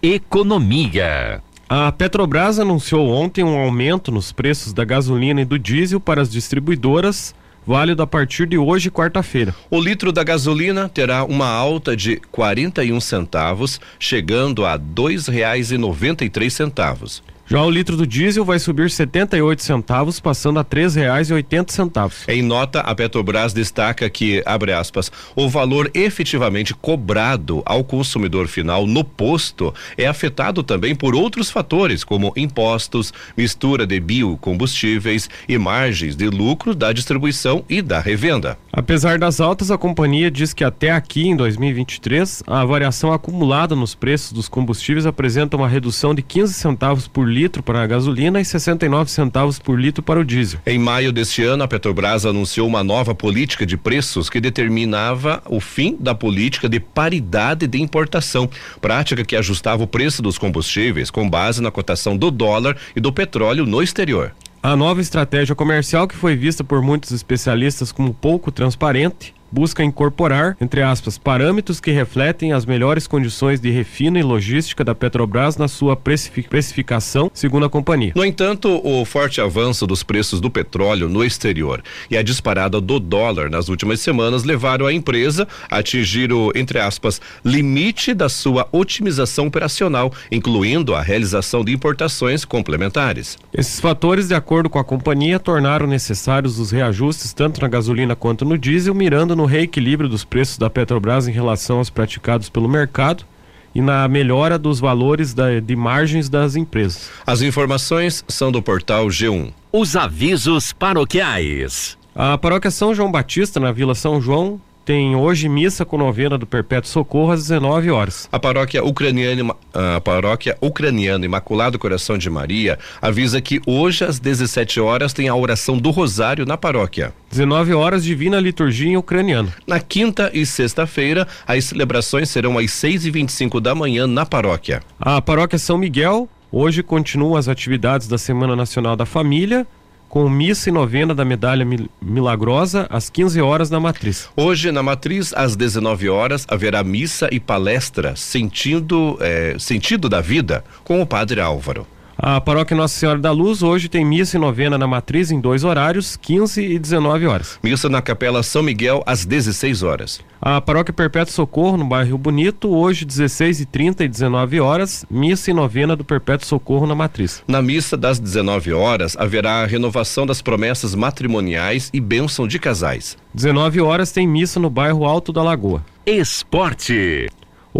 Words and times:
Economia. 0.00 1.42
A 1.68 1.90
Petrobras 1.90 2.60
anunciou 2.60 3.08
ontem 3.08 3.42
um 3.42 3.58
aumento 3.58 4.12
nos 4.12 4.30
preços 4.30 4.72
da 4.72 4.84
gasolina 4.84 5.40
e 5.40 5.44
do 5.44 5.58
diesel 5.58 5.98
para 5.98 6.22
as 6.22 6.30
distribuidoras, 6.30 7.34
válido 7.66 8.00
a 8.00 8.06
partir 8.06 8.46
de 8.46 8.56
hoje, 8.56 8.92
quarta-feira. 8.92 9.52
O 9.68 9.80
litro 9.80 10.12
da 10.12 10.22
gasolina 10.22 10.88
terá 10.88 11.24
uma 11.24 11.48
alta 11.48 11.96
de 11.96 12.22
41 12.30 13.00
centavos, 13.00 13.80
chegando 13.98 14.64
a 14.64 14.74
R$ 14.74 14.82
2,93 14.94 16.48
centavos. 16.48 17.20
Já 17.50 17.62
o 17.64 17.70
litro 17.70 17.96
do 17.96 18.06
diesel 18.06 18.44
vai 18.44 18.58
subir 18.58 18.90
78 18.90 19.62
centavos, 19.62 20.20
passando 20.20 20.60
a 20.60 20.64
três 20.64 20.94
reais 20.94 21.30
e 21.30 21.32
oitenta 21.32 21.72
centavos. 21.72 22.28
Em 22.28 22.42
nota, 22.42 22.80
a 22.80 22.94
Petrobras 22.94 23.54
destaca 23.54 24.10
que, 24.10 24.42
abre 24.44 24.70
aspas, 24.70 25.10
o 25.34 25.48
valor 25.48 25.90
efetivamente 25.94 26.74
cobrado 26.74 27.62
ao 27.64 27.82
consumidor 27.82 28.48
final 28.48 28.86
no 28.86 29.02
posto 29.02 29.72
é 29.96 30.06
afetado 30.06 30.62
também 30.62 30.94
por 30.94 31.14
outros 31.14 31.50
fatores, 31.50 32.04
como 32.04 32.34
impostos, 32.36 33.14
mistura 33.34 33.86
de 33.86 33.98
biocombustíveis 33.98 35.30
e 35.48 35.56
margens 35.56 36.14
de 36.14 36.28
lucro 36.28 36.74
da 36.74 36.92
distribuição 36.92 37.64
e 37.66 37.80
da 37.80 37.98
revenda. 37.98 38.58
Apesar 38.70 39.18
das 39.18 39.40
altas, 39.40 39.70
a 39.70 39.78
companhia 39.78 40.30
diz 40.30 40.52
que 40.52 40.64
até 40.64 40.90
aqui 40.90 41.26
em 41.26 41.34
2023, 41.34 42.42
a 42.46 42.62
variação 42.66 43.10
acumulada 43.10 43.74
nos 43.74 43.94
preços 43.94 44.32
dos 44.32 44.50
combustíveis 44.50 45.06
apresenta 45.06 45.56
uma 45.56 45.66
redução 45.66 46.14
de 46.14 46.20
15 46.20 46.52
centavos 46.52 47.08
por 47.08 47.26
litro 47.26 47.37
litro 47.38 47.62
para 47.62 47.80
a 47.80 47.86
gasolina 47.86 48.40
e 48.40 48.44
69 48.44 49.08
centavos 49.10 49.60
por 49.60 49.80
litro 49.80 50.02
para 50.02 50.18
o 50.18 50.24
diesel. 50.24 50.58
Em 50.66 50.76
maio 50.76 51.12
deste 51.12 51.44
ano, 51.44 51.62
a 51.62 51.68
Petrobras 51.68 52.26
anunciou 52.26 52.66
uma 52.66 52.82
nova 52.82 53.14
política 53.14 53.64
de 53.64 53.76
preços 53.76 54.28
que 54.28 54.40
determinava 54.40 55.40
o 55.46 55.60
fim 55.60 55.96
da 56.00 56.16
política 56.16 56.68
de 56.68 56.80
paridade 56.80 57.68
de 57.68 57.80
importação, 57.80 58.50
prática 58.80 59.24
que 59.24 59.36
ajustava 59.36 59.84
o 59.84 59.86
preço 59.86 60.20
dos 60.20 60.36
combustíveis 60.36 61.10
com 61.10 61.30
base 61.30 61.62
na 61.62 61.70
cotação 61.70 62.16
do 62.16 62.28
dólar 62.28 62.76
e 62.96 63.00
do 63.00 63.12
petróleo 63.12 63.64
no 63.64 63.80
exterior. 63.80 64.34
A 64.60 64.74
nova 64.74 65.00
estratégia 65.00 65.54
comercial, 65.54 66.08
que 66.08 66.16
foi 66.16 66.34
vista 66.34 66.64
por 66.64 66.82
muitos 66.82 67.12
especialistas 67.12 67.92
como 67.92 68.12
pouco 68.12 68.50
transparente, 68.50 69.32
busca 69.50 69.82
incorporar, 69.82 70.56
entre 70.60 70.82
aspas, 70.82 71.18
parâmetros 71.18 71.80
que 71.80 71.90
refletem 71.90 72.52
as 72.52 72.66
melhores 72.66 73.06
condições 73.06 73.60
de 73.60 73.70
refino 73.70 74.18
e 74.18 74.22
logística 74.22 74.84
da 74.84 74.94
Petrobras 74.94 75.56
na 75.56 75.68
sua 75.68 75.96
precificação, 75.96 77.30
segundo 77.32 77.66
a 77.66 77.70
companhia. 77.70 78.12
No 78.14 78.24
entanto, 78.24 78.80
o 78.84 79.04
forte 79.04 79.40
avanço 79.40 79.86
dos 79.86 80.02
preços 80.02 80.40
do 80.40 80.50
petróleo 80.50 81.08
no 81.08 81.24
exterior 81.24 81.82
e 82.10 82.16
a 82.16 82.22
disparada 82.22 82.80
do 82.80 82.98
dólar 82.98 83.50
nas 83.50 83.68
últimas 83.68 84.00
semanas 84.00 84.44
levaram 84.44 84.86
a 84.86 84.92
empresa 84.92 85.46
a 85.70 85.78
atingir 85.78 86.32
o, 86.32 86.52
entre 86.54 86.78
aspas, 86.78 87.20
limite 87.44 88.12
da 88.14 88.28
sua 88.28 88.68
otimização 88.72 89.46
operacional, 89.46 90.12
incluindo 90.30 90.94
a 90.94 91.02
realização 91.02 91.64
de 91.64 91.72
importações 91.72 92.44
complementares. 92.44 93.38
Esses 93.52 93.80
fatores, 93.80 94.28
de 94.28 94.34
acordo 94.34 94.68
com 94.68 94.78
a 94.78 94.84
companhia, 94.84 95.38
tornaram 95.38 95.86
necessários 95.86 96.58
os 96.58 96.70
reajustes 96.70 97.32
tanto 97.32 97.60
na 97.60 97.68
gasolina 97.68 98.14
quanto 98.14 98.44
no 98.44 98.58
diesel, 98.58 98.94
mirando 98.94 99.34
no 99.38 99.44
reequilíbrio 99.44 100.10
dos 100.10 100.24
preços 100.24 100.58
da 100.58 100.68
Petrobras 100.68 101.28
em 101.28 101.32
relação 101.32 101.78
aos 101.78 101.88
praticados 101.88 102.48
pelo 102.48 102.68
mercado 102.68 103.24
e 103.72 103.80
na 103.80 104.08
melhora 104.08 104.58
dos 104.58 104.80
valores 104.80 105.32
da, 105.32 105.60
de 105.60 105.76
margens 105.76 106.28
das 106.28 106.56
empresas. 106.56 107.08
As 107.24 107.40
informações 107.40 108.24
são 108.26 108.50
do 108.50 108.60
portal 108.60 109.06
G1. 109.06 109.52
Os 109.72 109.94
avisos 109.94 110.72
paroquiais. 110.72 111.96
A 112.16 112.36
paróquia 112.36 112.70
São 112.70 112.92
João 112.92 113.12
Batista, 113.12 113.60
na 113.60 113.70
Vila 113.70 113.94
São 113.94 114.20
João, 114.20 114.60
tem 114.88 115.14
hoje 115.14 115.50
missa 115.50 115.84
com 115.84 115.98
novena 115.98 116.38
do 116.38 116.46
Perpétuo 116.46 116.90
Socorro 116.90 117.30
às 117.30 117.42
19 117.42 117.90
horas. 117.90 118.26
A 118.32 118.38
paróquia 118.38 118.82
ucraniana, 118.82 119.54
a 119.74 120.00
paróquia 120.00 120.56
ucraniana 120.62 121.26
Imaculado 121.26 121.78
Coração 121.78 122.16
de 122.16 122.30
Maria 122.30 122.78
avisa 123.02 123.38
que 123.38 123.60
hoje 123.66 124.02
às 124.02 124.18
17 124.18 124.80
horas 124.80 125.12
tem 125.12 125.28
a 125.28 125.34
oração 125.34 125.76
do 125.76 125.90
Rosário 125.90 126.46
na 126.46 126.56
paróquia. 126.56 127.12
19 127.28 127.74
horas 127.74 128.02
Divina 128.02 128.40
Liturgia 128.40 128.88
em 128.88 128.96
ucraniano. 128.96 129.52
Na 129.66 129.78
quinta 129.78 130.30
e 130.32 130.46
sexta-feira, 130.46 131.28
as 131.46 131.64
celebrações 131.66 132.30
serão 132.30 132.56
às 132.56 132.72
6 132.72 133.04
e 133.04 133.10
25 133.10 133.60
da 133.60 133.74
manhã 133.74 134.06
na 134.06 134.24
paróquia. 134.24 134.82
A 134.98 135.20
paróquia 135.20 135.58
São 135.58 135.76
Miguel 135.76 136.30
Hoje 136.50 136.82
continuam 136.82 137.36
as 137.36 137.46
atividades 137.46 138.08
da 138.08 138.16
Semana 138.16 138.56
Nacional 138.56 138.96
da 138.96 139.04
Família, 139.04 139.66
com 140.08 140.28
missa 140.28 140.68
e 140.68 140.72
novena 140.72 141.14
da 141.14 141.24
Medalha 141.24 141.66
Milagrosa 142.00 142.86
às 142.90 143.10
15 143.10 143.40
horas 143.40 143.70
na 143.70 143.78
Matriz. 143.78 144.28
Hoje 144.36 144.72
na 144.72 144.82
Matriz 144.82 145.32
às 145.34 145.54
19 145.54 146.08
horas 146.08 146.46
haverá 146.48 146.82
missa 146.82 147.28
e 147.30 147.38
palestra 147.38 148.16
sentindo 148.16 149.18
é, 149.20 149.56
sentido 149.58 150.08
da 150.08 150.20
vida 150.20 150.64
com 150.84 151.00
o 151.02 151.06
Padre 151.06 151.40
Álvaro. 151.40 151.86
A 152.20 152.40
paróquia 152.40 152.76
Nossa 152.76 152.98
Senhora 152.98 153.20
da 153.20 153.30
Luz 153.30 153.62
hoje 153.62 153.88
tem 153.88 154.04
missa 154.04 154.36
e 154.36 154.40
novena 154.40 154.76
na 154.76 154.88
matriz 154.88 155.30
em 155.30 155.40
dois 155.40 155.62
horários, 155.62 156.16
15 156.16 156.60
e 156.60 156.76
19 156.76 157.28
horas. 157.28 157.60
Missa 157.62 157.88
na 157.88 158.02
Capela 158.02 158.42
São 158.42 158.60
Miguel 158.60 159.04
às 159.06 159.24
16 159.24 159.84
horas. 159.84 160.20
A 160.40 160.60
paróquia 160.60 160.92
Perpétuo 160.92 161.32
Socorro 161.32 161.76
no 161.76 161.84
bairro 161.84 162.18
Bonito, 162.18 162.70
hoje 162.70 163.04
16 163.04 163.60
e 163.60 163.66
30 163.66 164.04
e 164.04 164.08
19 164.08 164.58
horas, 164.58 165.06
missa 165.08 165.52
e 165.52 165.54
novena 165.54 165.94
do 165.94 166.04
Perpétuo 166.04 166.48
Socorro 166.48 166.88
na 166.88 166.94
matriz. 166.96 167.44
Na 167.46 167.62
missa 167.62 167.96
das 167.96 168.18
19 168.18 168.72
horas 168.72 169.16
haverá 169.16 169.62
a 169.62 169.66
renovação 169.66 170.26
das 170.26 170.42
promessas 170.42 170.96
matrimoniais 170.96 171.88
e 171.92 172.00
bênção 172.00 172.48
de 172.48 172.58
casais. 172.58 173.16
19 173.32 173.80
horas 173.80 174.10
tem 174.10 174.26
missa 174.26 174.58
no 174.58 174.68
bairro 174.68 175.04
Alto 175.04 175.32
da 175.32 175.42
Lagoa. 175.44 175.84
Esporte. 176.04 177.28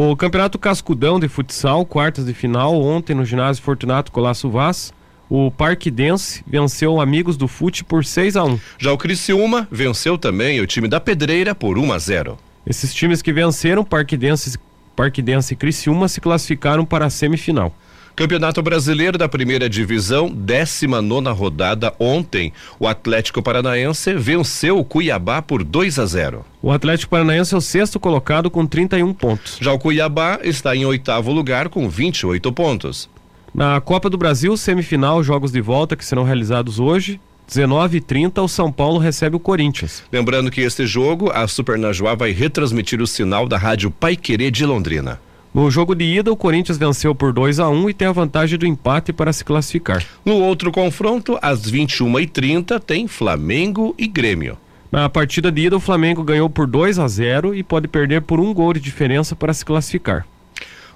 O 0.00 0.14
Campeonato 0.14 0.60
Cascudão 0.60 1.18
de 1.18 1.26
Futsal, 1.26 1.84
quartas 1.84 2.24
de 2.24 2.32
final, 2.32 2.80
ontem 2.80 3.16
no 3.16 3.24
ginásio 3.24 3.60
Fortunato 3.64 4.12
Colasso 4.12 4.48
Vaz, 4.48 4.94
o 5.28 5.50
Parque 5.50 5.90
Dense 5.90 6.44
venceu 6.46 7.00
Amigos 7.00 7.36
do 7.36 7.48
Fute 7.48 7.82
por 7.82 8.04
6 8.04 8.36
a 8.36 8.44
1 8.44 8.60
Já 8.78 8.92
o 8.92 8.96
Criciúma 8.96 9.66
venceu 9.68 10.16
também 10.16 10.60
o 10.60 10.68
time 10.68 10.86
da 10.86 11.00
Pedreira 11.00 11.52
por 11.52 11.76
1 11.76 11.92
a 11.92 11.98
0 11.98 12.38
Esses 12.64 12.94
times 12.94 13.20
que 13.20 13.32
venceram, 13.32 13.82
Parque 13.82 14.16
Dense, 14.16 14.56
Parque 14.94 15.20
Dense 15.20 15.54
e 15.54 15.56
Criciúma, 15.56 16.06
se 16.06 16.20
classificaram 16.20 16.84
para 16.84 17.06
a 17.06 17.10
semifinal. 17.10 17.74
Campeonato 18.18 18.60
Brasileiro 18.60 19.16
da 19.16 19.28
Primeira 19.28 19.70
Divisão, 19.70 20.28
19 20.28 21.30
rodada 21.30 21.94
ontem. 22.00 22.52
O 22.76 22.88
Atlético 22.88 23.40
Paranaense 23.40 24.12
venceu 24.14 24.76
o 24.76 24.84
Cuiabá 24.84 25.40
por 25.40 25.62
2 25.62 26.00
a 26.00 26.04
0. 26.04 26.44
O 26.60 26.72
Atlético 26.72 27.10
Paranaense 27.10 27.54
é 27.54 27.56
o 27.56 27.60
sexto 27.60 28.00
colocado 28.00 28.50
com 28.50 28.66
31 28.66 29.14
pontos. 29.14 29.56
Já 29.60 29.72
o 29.72 29.78
Cuiabá 29.78 30.40
está 30.42 30.74
em 30.74 30.84
oitavo 30.84 31.30
lugar 31.30 31.68
com 31.68 31.88
28 31.88 32.52
pontos. 32.52 33.08
Na 33.54 33.80
Copa 33.80 34.10
do 34.10 34.18
Brasil, 34.18 34.56
semifinal, 34.56 35.22
jogos 35.22 35.52
de 35.52 35.60
volta 35.60 35.94
que 35.94 36.04
serão 36.04 36.24
realizados 36.24 36.80
hoje. 36.80 37.20
19 37.46 37.98
e 37.98 38.00
30 38.00 38.42
o 38.42 38.48
São 38.48 38.72
Paulo 38.72 38.98
recebe 38.98 39.36
o 39.36 39.40
Corinthians. 39.40 40.02
Lembrando 40.10 40.50
que 40.50 40.60
este 40.60 40.88
jogo, 40.88 41.30
a 41.32 41.46
Super 41.46 41.78
Najuá 41.78 42.16
vai 42.16 42.32
retransmitir 42.32 43.00
o 43.00 43.06
sinal 43.06 43.46
da 43.46 43.56
Rádio 43.56 43.92
Pai 43.92 44.16
Querer 44.16 44.50
de 44.50 44.66
Londrina. 44.66 45.20
No 45.58 45.72
jogo 45.72 45.92
de 45.92 46.04
ida, 46.04 46.30
o 46.30 46.36
Corinthians 46.36 46.78
venceu 46.78 47.12
por 47.16 47.32
2 47.32 47.58
a 47.58 47.68
1 47.68 47.74
um 47.74 47.90
e 47.90 47.92
tem 47.92 48.06
a 48.06 48.12
vantagem 48.12 48.56
do 48.56 48.64
empate 48.64 49.12
para 49.12 49.32
se 49.32 49.44
classificar. 49.44 50.06
No 50.24 50.36
outro 50.36 50.70
confronto, 50.70 51.36
às 51.42 51.68
21h30, 51.68 52.78
tem 52.78 53.08
Flamengo 53.08 53.92
e 53.98 54.06
Grêmio. 54.06 54.56
Na 54.88 55.08
partida 55.08 55.50
de 55.50 55.62
ida, 55.62 55.76
o 55.76 55.80
Flamengo 55.80 56.22
ganhou 56.22 56.48
por 56.48 56.64
2 56.64 57.00
a 57.00 57.08
0 57.08 57.56
e 57.56 57.64
pode 57.64 57.88
perder 57.88 58.22
por 58.22 58.38
um 58.38 58.54
gol 58.54 58.72
de 58.72 58.78
diferença 58.78 59.34
para 59.34 59.52
se 59.52 59.64
classificar. 59.64 60.24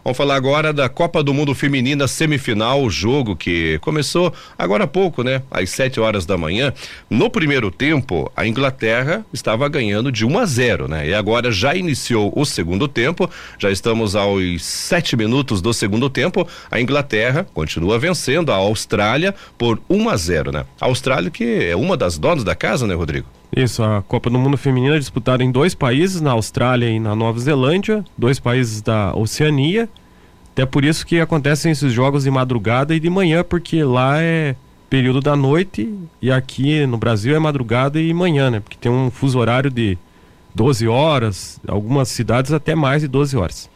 Vamos 0.04 0.16
falar 0.16 0.34
agora 0.34 0.72
da 0.72 0.88
Copa 0.88 1.22
do 1.22 1.32
Mundo 1.32 1.54
Feminina 1.54 2.08
semifinal, 2.08 2.82
o 2.82 2.90
jogo 2.90 3.36
que 3.36 3.78
começou 3.78 4.34
agora 4.58 4.82
há 4.82 4.86
pouco, 4.88 5.22
né? 5.22 5.42
Às 5.48 5.70
7 5.70 6.00
horas 6.00 6.26
da 6.26 6.36
manhã. 6.36 6.72
No 7.08 7.30
primeiro 7.30 7.70
tempo, 7.70 8.28
a 8.36 8.44
Inglaterra 8.44 9.24
estava 9.32 9.68
ganhando 9.68 10.10
de 10.10 10.26
1 10.26 10.38
a 10.40 10.44
0, 10.44 10.88
né? 10.88 11.08
E 11.08 11.14
agora 11.14 11.52
já 11.52 11.76
iniciou 11.76 12.32
o 12.34 12.44
segundo 12.44 12.88
tempo, 12.88 13.30
já 13.56 13.70
estamos 13.70 14.16
aos 14.16 14.64
7 14.64 15.16
minutos 15.16 15.62
do 15.62 15.72
segundo 15.72 16.10
tempo. 16.10 16.48
A 16.68 16.80
Inglaterra 16.80 17.46
continua 17.54 17.96
vencendo 17.96 18.50
a 18.50 18.56
Austrália 18.56 19.32
por 19.56 19.80
1 19.88 20.08
a 20.08 20.16
0, 20.16 20.50
né? 20.50 20.64
A 20.80 20.86
Austrália 20.86 21.30
que 21.30 21.44
é 21.70 21.76
uma 21.76 21.96
das 21.96 22.18
donas 22.18 22.42
da 22.42 22.56
casa, 22.56 22.88
né, 22.88 22.94
Rodrigo? 22.94 23.28
Isso, 23.54 23.82
a 23.82 24.02
Copa 24.02 24.30
do 24.30 24.38
Mundo 24.38 24.56
Feminina 24.56 24.96
é 24.96 24.98
disputada 24.98 25.44
em 25.44 25.52
dois 25.52 25.74
países, 25.74 26.22
na 26.22 26.32
Austrália 26.32 26.88
e 26.88 26.98
na 26.98 27.14
Nova 27.14 27.38
Zelândia, 27.38 28.02
dois 28.16 28.40
países 28.40 28.80
da 28.80 29.14
Oceania. 29.14 29.88
Até 30.52 30.64
por 30.64 30.84
isso 30.84 31.06
que 31.06 31.20
acontecem 31.20 31.70
esses 31.70 31.92
jogos 31.92 32.24
de 32.24 32.30
madrugada 32.30 32.94
e 32.94 33.00
de 33.00 33.10
manhã, 33.10 33.44
porque 33.44 33.84
lá 33.84 34.22
é 34.22 34.56
período 34.88 35.20
da 35.20 35.36
noite 35.36 35.92
e 36.20 36.30
aqui 36.30 36.86
no 36.86 36.96
Brasil 36.96 37.34
é 37.34 37.38
madrugada 37.38 38.00
e 38.00 38.12
manhã, 38.12 38.50
né? 38.50 38.60
Porque 38.60 38.76
tem 38.78 38.90
um 38.90 39.10
fuso 39.10 39.38
horário 39.38 39.70
de 39.70 39.98
12 40.54 40.88
horas, 40.88 41.60
algumas 41.66 42.08
cidades 42.08 42.52
até 42.52 42.74
mais 42.74 43.02
de 43.02 43.08
12 43.08 43.36
horas. 43.36 43.70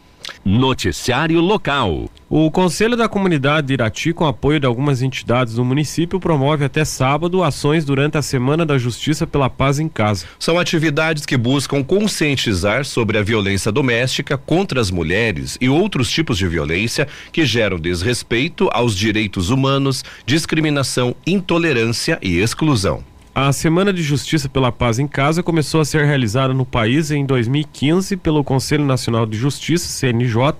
Noticiário 0.44 1.40
local. 1.40 2.08
O 2.28 2.50
Conselho 2.50 2.96
da 2.96 3.08
Comunidade 3.08 3.68
de 3.68 3.74
Irati, 3.74 4.12
com 4.12 4.26
apoio 4.26 4.60
de 4.60 4.66
algumas 4.66 5.02
entidades 5.02 5.54
do 5.54 5.64
município, 5.64 6.20
promove 6.20 6.64
até 6.64 6.84
sábado 6.84 7.42
ações 7.42 7.84
durante 7.84 8.18
a 8.18 8.22
Semana 8.22 8.66
da 8.66 8.78
Justiça 8.78 9.26
pela 9.26 9.50
Paz 9.50 9.78
em 9.78 9.88
Casa. 9.88 10.26
São 10.38 10.58
atividades 10.58 11.26
que 11.26 11.36
buscam 11.36 11.82
conscientizar 11.82 12.84
sobre 12.84 13.18
a 13.18 13.22
violência 13.22 13.70
doméstica 13.70 14.36
contra 14.36 14.80
as 14.80 14.90
mulheres 14.90 15.56
e 15.60 15.68
outros 15.68 16.10
tipos 16.10 16.38
de 16.38 16.48
violência 16.48 17.06
que 17.32 17.44
geram 17.44 17.78
desrespeito 17.78 18.68
aos 18.72 18.96
direitos 18.96 19.50
humanos, 19.50 20.04
discriminação, 20.24 21.14
intolerância 21.26 22.18
e 22.22 22.38
exclusão. 22.38 23.04
A 23.38 23.52
Semana 23.52 23.92
de 23.92 24.02
Justiça 24.02 24.48
pela 24.48 24.72
Paz 24.72 24.98
em 24.98 25.06
Casa 25.06 25.42
começou 25.42 25.82
a 25.82 25.84
ser 25.84 26.06
realizada 26.06 26.54
no 26.54 26.64
país 26.64 27.10
em 27.10 27.26
2015 27.26 28.16
pelo 28.16 28.42
Conselho 28.42 28.86
Nacional 28.86 29.26
de 29.26 29.36
Justiça, 29.36 29.86
CNJ, 29.88 30.54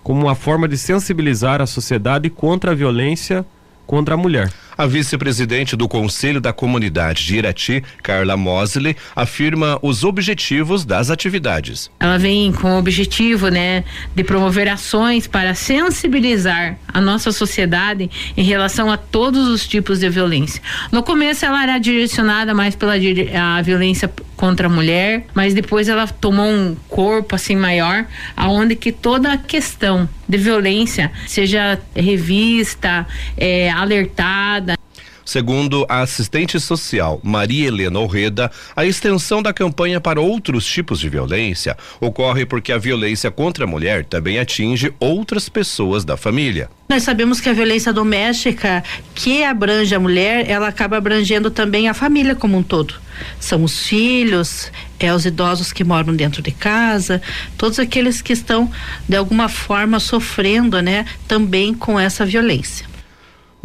como 0.00 0.22
uma 0.22 0.36
forma 0.36 0.68
de 0.68 0.78
sensibilizar 0.78 1.60
a 1.60 1.66
sociedade 1.66 2.30
contra 2.30 2.70
a 2.70 2.74
violência 2.74 3.44
contra 3.84 4.14
a 4.14 4.16
mulher. 4.16 4.52
A 4.76 4.86
vice-presidente 4.86 5.76
do 5.76 5.88
Conselho 5.88 6.40
da 6.40 6.52
Comunidade 6.52 7.24
de 7.24 7.36
Irati, 7.36 7.84
Carla 8.02 8.36
Mosley, 8.36 8.96
afirma 9.14 9.78
os 9.80 10.02
objetivos 10.02 10.84
das 10.84 11.10
atividades. 11.10 11.90
Ela 12.00 12.18
vem 12.18 12.50
com 12.52 12.74
o 12.74 12.78
objetivo, 12.78 13.48
né, 13.48 13.84
de 14.14 14.24
promover 14.24 14.68
ações 14.68 15.28
para 15.28 15.54
sensibilizar 15.54 16.76
a 16.88 17.00
nossa 17.00 17.30
sociedade 17.30 18.10
em 18.36 18.42
relação 18.42 18.90
a 18.90 18.96
todos 18.96 19.46
os 19.46 19.66
tipos 19.66 20.00
de 20.00 20.08
violência. 20.08 20.60
No 20.90 21.02
começo 21.02 21.44
ela 21.44 21.62
era 21.62 21.78
direcionada 21.78 22.52
mais 22.52 22.74
pela 22.74 22.94
a 22.94 23.62
violência 23.62 24.10
contra 24.36 24.66
a 24.66 24.70
mulher, 24.70 25.26
mas 25.34 25.54
depois 25.54 25.88
ela 25.88 26.06
tomou 26.06 26.46
um 26.46 26.76
corpo 26.88 27.34
assim 27.34 27.56
maior, 27.56 28.06
aonde 28.36 28.76
que 28.76 28.92
toda 28.92 29.32
a 29.32 29.38
questão 29.38 30.08
de 30.28 30.38
violência 30.38 31.10
seja 31.26 31.78
revista, 31.94 33.06
é, 33.36 33.70
alertada. 33.70 34.74
Segundo 35.24 35.86
a 35.88 36.02
assistente 36.02 36.60
social 36.60 37.18
Maria 37.22 37.68
Helena 37.68 37.98
Orreda, 37.98 38.50
a 38.76 38.84
extensão 38.84 39.42
da 39.42 39.52
campanha 39.52 40.00
para 40.00 40.20
outros 40.20 40.66
tipos 40.66 41.00
de 41.00 41.08
violência 41.08 41.76
ocorre 42.00 42.44
porque 42.44 42.70
a 42.70 42.78
violência 42.78 43.30
contra 43.30 43.64
a 43.64 43.66
mulher 43.66 44.04
também 44.04 44.38
atinge 44.38 44.92
outras 45.00 45.48
pessoas 45.48 46.04
da 46.04 46.16
família. 46.16 46.68
Nós 46.88 47.02
sabemos 47.02 47.40
que 47.40 47.48
a 47.48 47.54
violência 47.54 47.92
doméstica, 47.92 48.84
que 49.14 49.42
abrange 49.42 49.94
a 49.94 49.98
mulher, 49.98 50.48
ela 50.48 50.68
acaba 50.68 50.98
abrangendo 50.98 51.50
também 51.50 51.88
a 51.88 51.94
família 51.94 52.34
como 52.34 52.58
um 52.58 52.62
todo. 52.62 52.94
São 53.40 53.64
os 53.64 53.86
filhos, 53.86 54.70
é 55.00 55.12
os 55.12 55.24
idosos 55.24 55.72
que 55.72 55.82
moram 55.82 56.14
dentro 56.14 56.42
de 56.42 56.50
casa, 56.50 57.22
todos 57.56 57.78
aqueles 57.78 58.20
que 58.20 58.32
estão 58.32 58.70
de 59.08 59.16
alguma 59.16 59.48
forma 59.48 59.98
sofrendo, 59.98 60.80
né, 60.82 61.06
também 61.26 61.72
com 61.72 61.98
essa 61.98 62.26
violência. 62.26 62.93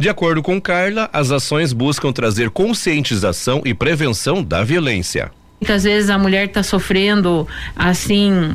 De 0.00 0.08
acordo 0.08 0.42
com 0.42 0.58
Carla, 0.58 1.10
as 1.12 1.30
ações 1.30 1.74
buscam 1.74 2.10
trazer 2.10 2.48
conscientização 2.48 3.60
e 3.66 3.74
prevenção 3.74 4.42
da 4.42 4.64
violência. 4.64 5.30
Muitas 5.60 5.84
vezes 5.84 6.08
a 6.08 6.16
mulher 6.16 6.46
está 6.46 6.62
sofrendo 6.62 7.46
assim 7.76 8.54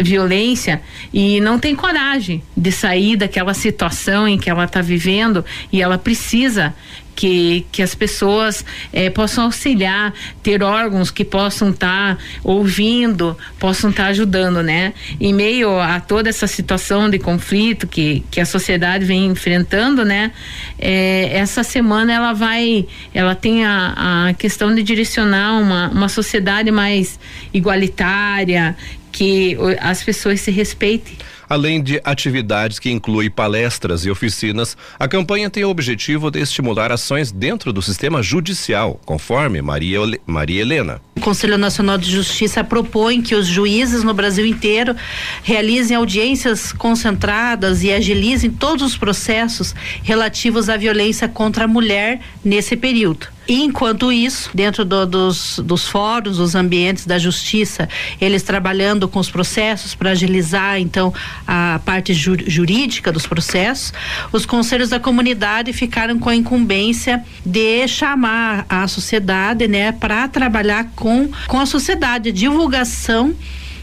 violência 0.00 0.80
e 1.12 1.40
não 1.40 1.58
tem 1.58 1.74
coragem 1.74 2.42
de 2.56 2.72
sair 2.72 3.16
daquela 3.16 3.54
situação 3.54 4.26
em 4.26 4.38
que 4.38 4.48
ela 4.48 4.64
está 4.64 4.80
vivendo 4.80 5.44
e 5.72 5.82
ela 5.82 5.98
precisa 5.98 6.74
que, 7.14 7.66
que 7.70 7.82
as 7.82 7.94
pessoas 7.94 8.64
eh, 8.92 9.10
possam 9.10 9.44
auxiliar, 9.44 10.12
ter 10.42 10.62
órgãos 10.62 11.10
que 11.10 11.24
possam 11.24 11.70
estar 11.70 12.16
tá 12.16 12.22
ouvindo, 12.42 13.36
possam 13.58 13.90
estar 13.90 14.04
tá 14.04 14.08
ajudando, 14.08 14.62
né? 14.62 14.92
Em 15.20 15.32
meio 15.32 15.78
a 15.78 16.00
toda 16.00 16.28
essa 16.28 16.46
situação 16.46 17.08
de 17.10 17.18
conflito 17.18 17.86
que, 17.86 18.24
que 18.30 18.40
a 18.40 18.46
sociedade 18.46 19.04
vem 19.04 19.26
enfrentando, 19.26 20.04
né? 20.04 20.32
Eh, 20.78 21.30
essa 21.32 21.62
semana 21.62 22.12
ela 22.12 22.32
vai, 22.32 22.86
ela 23.14 23.34
tem 23.34 23.64
a, 23.64 24.28
a 24.28 24.34
questão 24.34 24.74
de 24.74 24.82
direcionar 24.82 25.60
uma, 25.60 25.88
uma 25.90 26.08
sociedade 26.08 26.70
mais 26.70 27.20
igualitária, 27.52 28.76
que 29.12 29.56
as 29.80 30.02
pessoas 30.02 30.40
se 30.40 30.50
respeitem 30.50 31.16
Além 31.52 31.82
de 31.82 32.00
atividades 32.02 32.78
que 32.78 32.90
incluem 32.90 33.30
palestras 33.30 34.06
e 34.06 34.10
oficinas, 34.10 34.74
a 34.98 35.06
campanha 35.06 35.50
tem 35.50 35.62
o 35.62 35.68
objetivo 35.68 36.30
de 36.30 36.40
estimular 36.40 36.90
ações 36.90 37.30
dentro 37.30 37.74
do 37.74 37.82
sistema 37.82 38.22
judicial, 38.22 38.98
conforme 39.04 39.60
Maria, 39.60 39.98
Maria 40.24 40.62
Helena. 40.62 40.98
O 41.14 41.20
Conselho 41.20 41.58
Nacional 41.58 41.98
de 41.98 42.10
Justiça 42.10 42.64
propõe 42.64 43.20
que 43.20 43.34
os 43.34 43.46
juízes 43.46 44.02
no 44.02 44.14
Brasil 44.14 44.46
inteiro 44.46 44.96
realizem 45.42 45.94
audiências 45.94 46.72
concentradas 46.72 47.82
e 47.82 47.92
agilizem 47.92 48.50
todos 48.50 48.82
os 48.82 48.96
processos 48.96 49.74
relativos 50.02 50.70
à 50.70 50.78
violência 50.78 51.28
contra 51.28 51.66
a 51.66 51.68
mulher 51.68 52.18
nesse 52.42 52.78
período. 52.78 53.26
Enquanto 53.48 54.12
isso, 54.12 54.50
dentro 54.54 54.84
do, 54.84 55.04
dos, 55.04 55.58
dos 55.64 55.88
fóruns, 55.88 56.36
dos 56.36 56.54
ambientes 56.54 57.06
da 57.06 57.18
justiça, 57.18 57.88
eles 58.20 58.42
trabalhando 58.42 59.08
com 59.08 59.18
os 59.18 59.30
processos 59.30 59.94
para 59.94 60.10
agilizar, 60.10 60.78
então, 60.78 61.12
a 61.46 61.80
parte 61.84 62.14
ju, 62.14 62.36
jurídica 62.46 63.10
dos 63.10 63.26
processos, 63.26 63.92
os 64.32 64.46
conselhos 64.46 64.90
da 64.90 65.00
comunidade 65.00 65.72
ficaram 65.72 66.18
com 66.18 66.28
a 66.28 66.36
incumbência 66.36 67.24
de 67.44 67.86
chamar 67.88 68.64
a 68.68 68.86
sociedade, 68.86 69.66
né, 69.66 69.90
para 69.90 70.28
trabalhar 70.28 70.90
com, 70.94 71.28
com 71.48 71.58
a 71.58 71.66
sociedade, 71.66 72.30
divulgação 72.30 73.34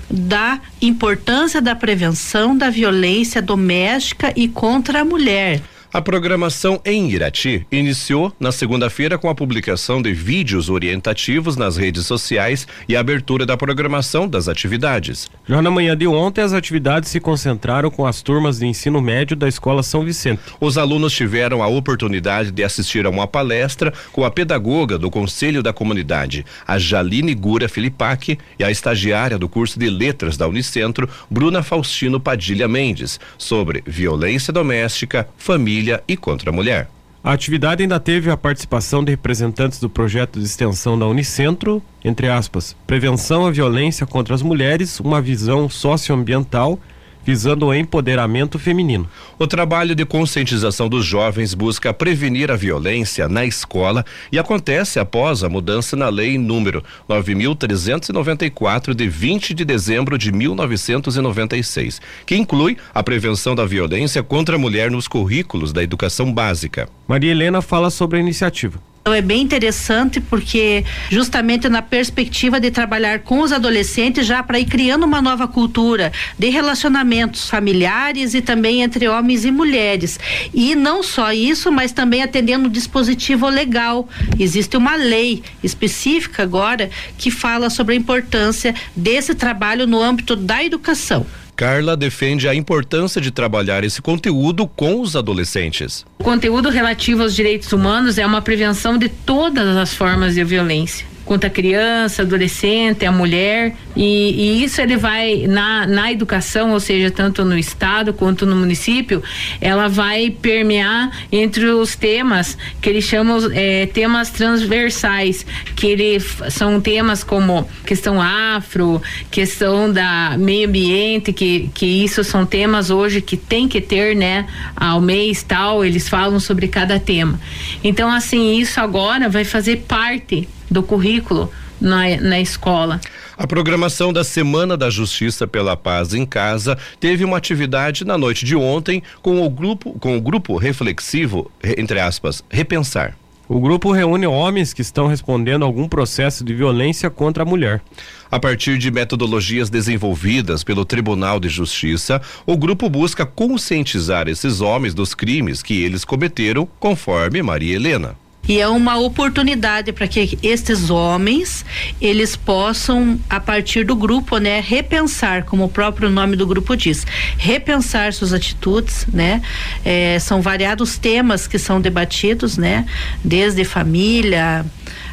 da 0.10 0.60
importância 0.82 1.62
da 1.62 1.76
prevenção 1.76 2.58
da 2.58 2.70
violência 2.70 3.42
doméstica 3.42 4.34
e 4.36 4.48
contra 4.48 5.02
a 5.02 5.06
mulher. 5.06 5.62
A 5.92 6.04
programação 6.04 6.80
em 6.86 7.10
Irati 7.10 7.66
iniciou 7.72 8.32
na 8.40 8.52
segunda-feira 8.52 9.18
com 9.18 9.28
a 9.28 9.34
publicação 9.34 10.04
de 10.04 10.14
vídeos 10.14 10.70
orientativos 10.70 11.58
nas 11.58 11.78
redes 11.78 12.06
sociais 12.06 12.68
e 12.88 12.96
a 12.96 13.00
abertura 13.00 13.44
da 13.44 13.58
programação 13.58 14.28
das 14.28 14.48
atividades. 14.48 15.28
Já 15.48 15.64
na 15.64 15.72
manhã 15.72 15.98
de 15.98 16.06
ontem, 16.06 16.42
as 16.42 16.54
atividades 16.54 17.10
se 17.10 17.20
concentraram 17.20 17.90
com 17.90 18.06
as 18.06 18.22
turmas 18.22 18.60
de 18.60 18.68
ensino 18.68 19.02
médio 19.02 19.36
da 19.36 19.48
Escola 19.48 19.82
São 19.82 20.06
Vicente. 20.06 20.40
Os 20.62 20.78
alunos 20.78 21.12
tiveram 21.12 21.64
a 21.64 21.68
oportunidade 21.68 22.52
de 22.52 22.64
assistir 22.64 23.08
a 23.08 23.10
uma 23.10 23.26
palestra 23.26 23.92
com 24.12 24.24
a 24.24 24.30
pedagoga 24.30 24.96
do 24.96 25.10
Conselho 25.10 25.64
da 25.64 25.74
Comunidade, 25.74 26.46
a 26.68 26.78
Jaline 26.78 27.34
Gura 27.34 27.68
Filipac, 27.68 28.38
e 28.60 28.64
a 28.64 28.70
estagiária 28.70 29.40
do 29.40 29.50
curso 29.50 29.80
de 29.80 29.90
Letras 29.90 30.38
da 30.38 30.48
Unicentro, 30.48 31.10
Bruna 31.32 31.64
Faustino 31.64 32.20
Padilha 32.20 32.68
Mendes, 32.68 33.20
sobre 33.40 33.84
violência 33.88 34.54
doméstica, 34.54 35.28
família 35.36 35.79
família 35.80 36.04
e 36.08 36.18
contra 36.18 36.50
a 36.50 36.54
mulher. 36.54 36.90
A 37.24 37.34
atividade 37.34 37.82
ainda 37.82 38.00
teve 38.00 38.30
a 38.30 38.38
participação 38.38 39.04
de 39.04 39.12
representantes 39.12 39.80
do 39.80 39.90
projeto 39.90 40.40
de 40.40 40.46
extensão 40.46 40.98
da 40.98 41.06
Unicentro, 41.06 41.82
entre 42.04 42.30
aspas, 42.30 42.76
prevenção 42.88 43.46
à 43.46 43.52
violência 43.52 44.06
contra 44.06 44.34
as 44.34 44.42
mulheres, 44.42 45.00
uma 45.00 45.22
visão 45.22 45.70
socioambiental 45.70 46.80
visando 47.26 47.68
o 47.68 47.74
empoderamento 47.74 48.58
feminino. 48.58 49.10
O 49.38 49.46
trabalho 49.46 49.96
de 49.96 50.06
conscientização 50.06 50.90
dos 50.90 51.06
jovens 51.06 51.54
busca 51.54 51.94
prevenir 51.94 52.52
a 52.52 52.56
violência 52.56 53.28
na 53.28 53.46
escola 53.46 54.06
e 54.32 54.40
acontece 54.40 55.00
após 55.00 55.44
a 55.44 55.50
mudança 55.50 55.96
na 55.96 56.10
lei 56.10 56.38
número 56.38 56.84
9394 57.08 58.96
de 58.96 59.08
20 59.08 59.54
de 59.54 59.64
dezembro 59.64 60.18
de 60.18 60.32
1996, 60.32 62.02
que 62.26 62.36
inclui 62.36 62.78
a 62.94 63.04
prevenção 63.04 63.56
da 63.56 63.66
violência 63.66 64.24
contra 64.24 64.56
a 64.56 64.60
mulher 64.60 64.90
nos 64.92 65.08
currículos 65.08 65.72
da 65.72 65.84
educação 65.84 66.34
básica. 66.34 66.90
Maria 67.08 67.32
Helena 67.32 67.62
fala 67.62 67.90
sobre 67.90 68.18
a 68.18 68.22
iniciativa. 68.22 68.89
Então 69.02 69.14
é 69.14 69.22
bem 69.22 69.42
interessante 69.42 70.20
porque 70.20 70.84
justamente 71.10 71.70
na 71.70 71.82
perspectiva 71.82 72.60
de 72.60 72.70
trabalhar 72.70 73.20
com 73.20 73.40
os 73.40 73.52
adolescentes 73.52 74.26
já 74.26 74.44
para 74.44 74.60
ir 74.60 74.66
criando 74.66 75.04
uma 75.04 75.22
nova 75.22 75.48
cultura 75.48 76.12
de 76.38 76.50
relacionamentos 76.50 77.50
familiares 77.50 78.34
e 78.34 78.42
também 78.42 78.82
entre 78.82 79.08
homens 79.08 79.46
e 79.46 79.52
mulheres. 79.52 80.20
E 80.54 80.76
não 80.76 81.02
só 81.02 81.32
isso, 81.32 81.72
mas 81.72 81.92
também 81.92 82.22
atendendo 82.22 82.68
o 82.68 82.72
dispositivo 82.72 83.48
legal. 83.48 84.08
Existe 84.38 84.76
uma 84.76 84.96
lei 84.96 85.44
específica 85.64 86.44
agora 86.44 86.90
que 87.18 87.32
fala 87.32 87.70
sobre 87.70 87.96
a 87.96 87.98
importância 87.98 88.76
desse 88.96 89.34
trabalho 89.34 89.88
no 89.88 90.02
âmbito 90.02 90.36
da 90.36 90.64
educação. 90.64 91.26
Carla 91.60 91.98
defende 91.98 92.48
a 92.48 92.56
importância 92.56 93.20
de 93.20 93.32
trabalhar 93.32 93.84
esse 93.84 94.02
conteúdo 94.02 94.66
com 94.66 95.02
os 95.02 95.14
adolescentes. 95.14 96.06
O 96.18 96.24
conteúdo 96.24 96.70
relativo 96.70 97.22
aos 97.22 97.36
direitos 97.36 97.74
humanos 97.74 98.18
é 98.18 98.26
uma 98.26 98.42
prevenção 98.42 98.98
de 98.98 99.10
todas 99.10 99.76
as 99.76 99.94
formas 99.94 100.36
de 100.36 100.44
violência 100.46 101.06
contra 101.30 101.48
a 101.48 101.52
criança, 101.52 102.24
adolescente, 102.24 103.06
a 103.06 103.12
mulher 103.12 103.76
e, 103.96 104.32
e 104.32 104.64
isso 104.64 104.82
ele 104.82 104.98
vai 104.98 105.46
na, 105.46 105.86
na 105.86 106.12
educação, 106.12 106.72
ou 106.72 106.80
seja, 106.80 107.12
tanto 107.12 107.46
no 107.46 107.56
estado 107.56 108.12
quanto 108.16 108.48
no 108.48 108.56
município, 108.56 109.22
ela 109.62 109.88
vai 109.88 110.32
permear 110.32 111.12
entre 111.32 111.68
os 111.68 111.96
temas 111.96 112.58
que 112.82 112.90
eles 112.90 113.04
chamam 113.04 113.38
é, 113.54 113.86
temas 113.86 114.32
transversais, 114.32 115.46
que 115.76 115.86
ele, 115.86 116.20
são 116.50 116.82
temas 116.82 117.24
como 117.24 117.70
questão 117.86 118.20
afro, 118.20 119.00
questão 119.30 119.94
da 119.94 120.36
meio 120.36 120.68
ambiente, 120.68 121.32
que, 121.32 121.70
que 121.76 121.86
isso 121.86 122.24
são 122.24 122.44
temas 122.44 122.90
hoje 122.90 123.22
que 123.22 123.38
tem 123.38 123.68
que 123.68 123.80
ter, 123.80 124.16
né, 124.16 124.48
ao 124.76 125.00
mês 125.00 125.44
tal, 125.44 125.86
eles 125.86 126.10
falam 126.10 126.40
sobre 126.40 126.68
cada 126.68 127.00
tema. 127.00 127.40
Então, 127.84 128.12
assim, 128.12 128.58
isso 128.58 128.80
agora 128.80 129.30
vai 129.30 129.44
fazer 129.44 129.84
parte 129.88 130.48
do 130.70 130.84
currículo 130.84 131.52
na, 131.80 132.18
na 132.18 132.40
escola. 132.40 133.00
A 133.38 133.48
programação 133.48 134.12
da 134.12 134.24
Semana 134.24 134.76
da 134.76 134.90
Justiça 134.90 135.48
pela 135.48 135.78
Paz 135.78 136.14
em 136.14 136.26
Casa 136.26 136.78
teve 137.00 137.24
uma 137.24 137.38
atividade 137.38 138.04
na 138.04 138.18
noite 138.18 138.44
de 138.44 138.56
ontem 138.56 139.02
com 139.22 139.46
o 139.46 139.50
grupo, 139.50 139.98
com 140.00 140.18
o 140.18 140.22
grupo 140.22 140.58
reflexivo, 140.58 141.50
entre 141.78 142.00
aspas, 142.00 142.44
Repensar. 142.50 143.16
O 143.48 143.60
grupo 143.60 143.92
reúne 143.92 144.28
homens 144.28 144.74
que 144.74 144.82
estão 144.84 145.08
respondendo 145.08 145.64
a 145.64 145.66
algum 145.66 145.88
processo 145.88 146.44
de 146.44 146.54
violência 146.54 147.10
contra 147.10 147.42
a 147.42 147.46
mulher. 147.46 147.82
A 148.30 148.40
partir 148.40 148.78
de 148.78 148.92
metodologias 148.92 149.72
desenvolvidas 149.72 150.64
pelo 150.64 150.86
Tribunal 150.86 151.40
de 151.40 151.50
Justiça, 151.50 152.22
o 152.46 152.56
grupo 152.56 152.88
busca 152.88 153.26
conscientizar 153.26 154.28
esses 154.28 154.62
homens 154.62 154.94
dos 154.94 155.16
crimes 155.16 155.64
que 155.64 155.82
eles 155.82 156.06
cometeram, 156.06 156.68
conforme 156.80 157.42
Maria 157.42 157.76
Helena. 157.76 158.16
E 158.50 158.60
é 158.60 158.68
uma 158.68 158.98
oportunidade 158.98 159.94
para 159.94 160.08
que 160.08 160.40
estes 160.42 160.90
homens 160.90 161.64
eles 162.02 162.36
possam 162.36 163.20
a 163.30 163.40
partir 163.40 163.86
do 163.86 163.96
grupo, 163.96 164.40
né, 164.40 164.60
repensar, 164.60 165.46
como 165.46 165.66
o 165.66 165.70
próprio 165.70 166.10
nome 166.10 166.36
do 166.36 166.48
grupo 166.48 166.76
diz, 166.76 167.06
repensar 167.38 168.12
suas 168.12 168.34
atitudes, 168.34 169.06
né? 169.14 169.44
É, 169.86 170.18
são 170.18 170.42
variados 170.42 170.98
temas 170.98 171.46
que 171.46 171.60
são 171.60 171.80
debatidos, 171.80 172.58
né? 172.58 172.88
Desde 173.24 173.64
família, 173.64 174.66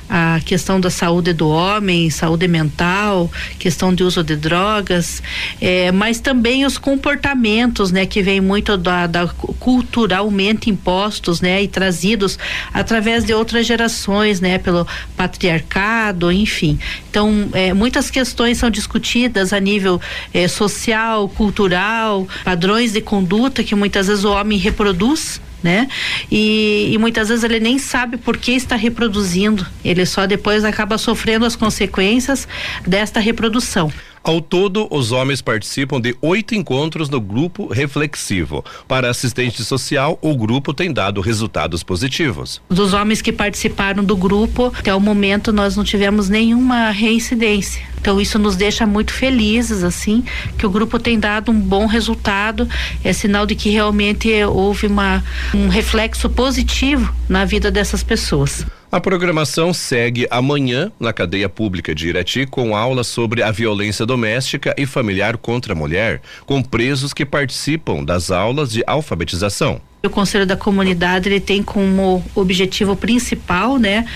a 0.09 0.41
questão 0.45 0.81
da 0.81 0.91
saúde 0.91 1.33
do 1.33 1.49
homem, 1.49 2.11
saúde 2.11 2.47
mental, 2.47 3.31
questão 3.59 3.95
de 3.95 4.05
uso 4.05 4.23
de 4.23 4.37
drogas, 4.37 5.23
é, 5.61 5.91
mas 5.93 6.21
também 6.21 6.65
os 6.65 6.79
comportamentos, 6.79 7.91
né, 7.91 8.07
que 8.07 8.23
vem 8.23 8.41
muito 8.41 8.77
da, 8.77 9.07
da, 9.07 9.27
culturalmente 9.27 10.71
impostos, 10.71 11.41
né, 11.41 11.63
e 11.63 11.69
trazidos 11.69 12.39
através 12.73 13.25
de 13.25 13.35
outras 13.35 13.67
gerações, 13.67 14.41
né, 14.41 14.59
pelo 14.59 14.87
patriarcado, 15.17 16.31
enfim. 16.31 16.79
Então, 17.11 17.49
é, 17.53 17.73
muitas 17.73 18.11
questões 18.11 18.59
são 18.59 18.71
discutidas 18.71 19.53
a 19.53 19.61
nível 19.61 20.01
é, 20.33 20.47
social, 20.49 21.29
cultural, 21.29 22.27
padrões 22.45 22.93
de 22.93 23.01
conduta 23.01 23.65
que 23.65 23.75
muitas 23.75 24.07
vezes 24.07 24.25
o 24.25 24.31
homem 24.31 24.59
reproduz 24.59 25.41
né? 25.63 25.89
E, 26.31 26.91
e, 26.93 26.99
muitas 26.99 27.29
vezes 27.29 27.45
ele 27.45 27.59
nem 27.59 27.79
sabe 27.79 28.17
por 28.17 28.37
que 28.37 28.53
está 28.53 28.77
reproduzindo, 28.77 29.67
ele 29.85 30.05
só 30.07 30.27
depois 30.27 30.65
acaba 30.65 30.99
sofrendo 30.99 31.45
as 31.45 31.57
consequências 31.57 32.47
desta 32.87 33.21
reprodução. 33.21 33.91
Ao 34.27 34.41
todo, 34.41 34.89
os 34.91 35.13
homens 35.13 35.41
participam 35.41 36.01
de 36.01 36.17
oito 36.21 36.53
encontros 36.53 37.09
no 37.09 37.21
grupo 37.21 37.73
reflexivo. 37.73 38.65
Para 38.89 39.09
assistente 39.09 39.63
social, 39.63 40.19
o 40.21 40.35
grupo 40.35 40.75
tem 40.75 40.93
dado 40.93 41.21
resultados 41.21 41.85
positivos. 41.85 42.61
Dos 42.69 42.93
homens 42.93 43.23
que 43.23 43.31
participaram 43.31 44.03
do 44.03 44.17
grupo, 44.17 44.73
até 44.77 44.93
o 44.93 44.99
momento 44.99 45.53
nós 45.53 45.77
não 45.77 45.85
tivemos 45.85 46.29
nenhuma 46.29 46.91
reincidência. 46.91 47.87
Então 48.01 48.21
isso 48.21 48.37
nos 48.37 48.57
deixa 48.57 48.85
muito 48.85 49.13
felizes 49.13 49.85
assim, 49.85 50.25
que 50.59 50.67
o 50.67 50.71
grupo 50.71 50.99
tem 50.99 51.21
dado 51.21 51.53
um 51.53 51.61
bom 51.61 51.87
resultado, 51.87 52.69
é 53.05 53.13
sinal 53.13 53.47
de 53.47 53.55
que 53.55 53.71
realmente 53.71 54.29
houve 54.43 54.89
uma, 54.89 55.23
um 55.55 55.69
reflexo 55.69 56.29
positivo 56.29 57.15
na 57.29 57.45
vida 57.45 57.71
dessas 57.71 58.03
pessoas. 58.03 58.67
A 58.97 59.01
programação 59.01 59.75
segue 59.75 60.27
amanhã 60.31 60.91
na 60.99 61.13
cadeia 61.13 61.51
pública 61.51 61.95
de 61.95 62.09
Irati 62.09 62.47
com 62.47 62.75
aulas 62.75 63.07
sobre 63.07 63.43
a 63.43 63.51
violência 63.51 64.07
doméstica 64.07 64.75
e 64.79 64.87
familiar 64.87 65.37
contra 65.37 65.75
a 65.75 65.77
mulher, 65.77 66.23
com 66.47 66.63
presos 66.63 67.13
que 67.13 67.27
participam 67.27 68.03
das 68.03 68.31
aulas 68.31 68.73
de 68.73 68.83
alfabetização. 68.87 69.83
O 70.03 70.09
Conselho 70.09 70.47
da 70.47 70.57
Comunidade 70.57 71.29
ele 71.29 71.41
tem 71.41 71.63
como 71.63 72.25
objetivo 72.35 72.97
principal, 72.97 73.77
né, 73.77 74.07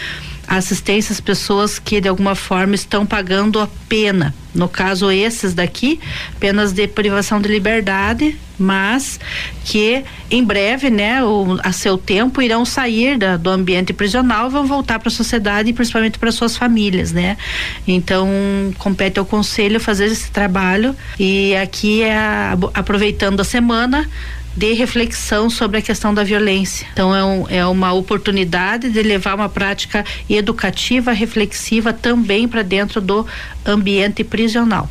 assistência 0.57 1.13
às 1.13 1.21
pessoas 1.21 1.79
que 1.79 2.01
de 2.01 2.09
alguma 2.09 2.35
forma 2.35 2.75
estão 2.75 3.07
pagando 3.07 3.61
a 3.61 3.69
pena. 3.89 4.35
No 4.53 4.69
caso, 4.69 5.11
esses 5.13 5.55
daqui, 5.55 6.01
penas 6.41 6.73
de 6.73 6.89
privação 6.89 7.41
de 7.41 7.49
liberdade, 7.49 8.37
mas 8.59 9.21
que 9.65 10.05
em 10.29 10.45
breve, 10.45 10.91
né, 10.91 11.21
a 11.63 11.73
seu 11.73 11.97
tempo, 11.97 12.43
irão 12.43 12.65
sair 12.65 13.17
da, 13.17 13.37
do 13.37 13.49
ambiente 13.49 13.93
prisional 13.93 14.51
vão 14.51 14.67
voltar 14.67 14.99
para 14.99 15.09
a 15.09 15.13
sociedade 15.13 15.71
e 15.71 15.73
principalmente 15.73 16.19
para 16.19 16.33
suas 16.33 16.57
famílias, 16.57 17.13
né? 17.13 17.37
Então, 17.87 18.29
compete 18.77 19.21
ao 19.21 19.25
conselho 19.25 19.79
fazer 19.79 20.07
esse 20.07 20.33
trabalho 20.33 20.97
e 21.19 21.55
aqui 21.55 22.03
é 22.03 22.17
a, 22.17 22.59
aproveitando 22.75 23.39
a 23.39 23.45
semana 23.45 24.09
de 24.57 24.73
reflexão 24.73 25.49
sobre 25.49 25.79
a 25.79 25.83
questão 25.83 26.13
da 26.13 26.25
violência. 26.25 26.87
Então 26.93 27.15
é, 27.15 27.25
um, 27.25 27.47
é 27.49 27.67
uma 27.67 27.93
oportunidade 27.93 28.91
de 28.91 29.03
levar 29.03 29.35
uma 29.35 29.49
prática 29.49 30.05
educativa, 30.29 31.13
reflexiva 31.13 31.93
também 31.93 32.49
para 32.49 32.63
dentro 32.63 33.01
do 33.01 33.27
ambiente 33.65 34.25
prisional. 34.25 34.89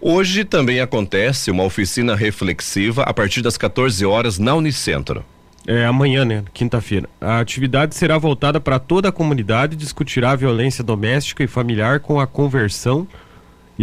Hoje 0.00 0.44
também 0.44 0.80
acontece 0.80 1.50
uma 1.50 1.62
oficina 1.62 2.16
reflexiva 2.16 3.04
a 3.04 3.14
partir 3.14 3.40
das 3.40 3.56
14 3.56 4.04
horas 4.04 4.38
na 4.38 4.54
Unicentro. 4.54 5.24
É 5.64 5.84
amanhã, 5.84 6.24
né? 6.24 6.42
Quinta-feira. 6.52 7.08
A 7.20 7.38
atividade 7.38 7.94
será 7.94 8.18
voltada 8.18 8.60
para 8.60 8.80
toda 8.80 9.10
a 9.10 9.12
comunidade 9.12 9.74
e 9.74 9.76
discutirá 9.76 10.32
a 10.32 10.36
violência 10.36 10.82
doméstica 10.82 11.44
e 11.44 11.46
familiar 11.46 12.00
com 12.00 12.18
a 12.18 12.26
conversão 12.26 13.06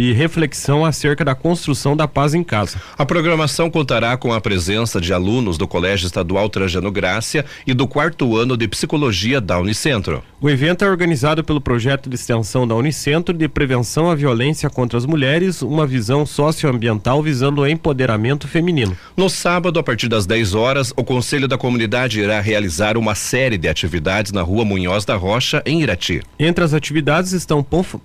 e 0.00 0.14
reflexão 0.14 0.82
acerca 0.82 1.22
da 1.22 1.34
construção 1.34 1.94
da 1.94 2.08
paz 2.08 2.32
em 2.32 2.42
casa. 2.42 2.80
A 2.96 3.04
programação 3.04 3.70
contará 3.70 4.16
com 4.16 4.32
a 4.32 4.40
presença 4.40 4.98
de 4.98 5.12
alunos 5.12 5.58
do 5.58 5.68
Colégio 5.68 6.06
Estadual 6.06 6.48
Trajano 6.48 6.90
Grácia 6.90 7.44
e 7.66 7.74
do 7.74 7.86
quarto 7.86 8.34
ano 8.34 8.56
de 8.56 8.66
Psicologia 8.66 9.42
da 9.42 9.58
Unicentro. 9.58 10.22
O 10.40 10.48
evento 10.48 10.86
é 10.86 10.88
organizado 10.88 11.44
pelo 11.44 11.60
projeto 11.60 12.08
de 12.08 12.14
extensão 12.14 12.66
da 12.66 12.74
Unicentro 12.74 13.34
de 13.34 13.46
prevenção 13.46 14.10
à 14.10 14.14
violência 14.14 14.70
contra 14.70 14.96
as 14.96 15.04
mulheres, 15.04 15.60
uma 15.60 15.86
visão 15.86 16.24
socioambiental 16.24 17.22
visando 17.22 17.60
o 17.60 17.68
empoderamento 17.68 18.48
feminino. 18.48 18.96
No 19.14 19.28
sábado, 19.28 19.78
a 19.78 19.82
partir 19.82 20.08
das 20.08 20.24
10 20.24 20.54
horas, 20.54 20.94
o 20.96 21.04
Conselho 21.04 21.46
da 21.46 21.58
Comunidade 21.58 22.20
irá 22.20 22.40
realizar 22.40 22.96
uma 22.96 23.14
série 23.14 23.58
de 23.58 23.68
atividades 23.68 24.32
na 24.32 24.40
Rua 24.40 24.64
Munhoz 24.64 25.04
da 25.04 25.14
Rocha, 25.14 25.62
em 25.66 25.82
Irati. 25.82 26.22
Entre 26.38 26.64
as 26.64 26.72
atividades 26.72 27.32
estão 27.32 27.62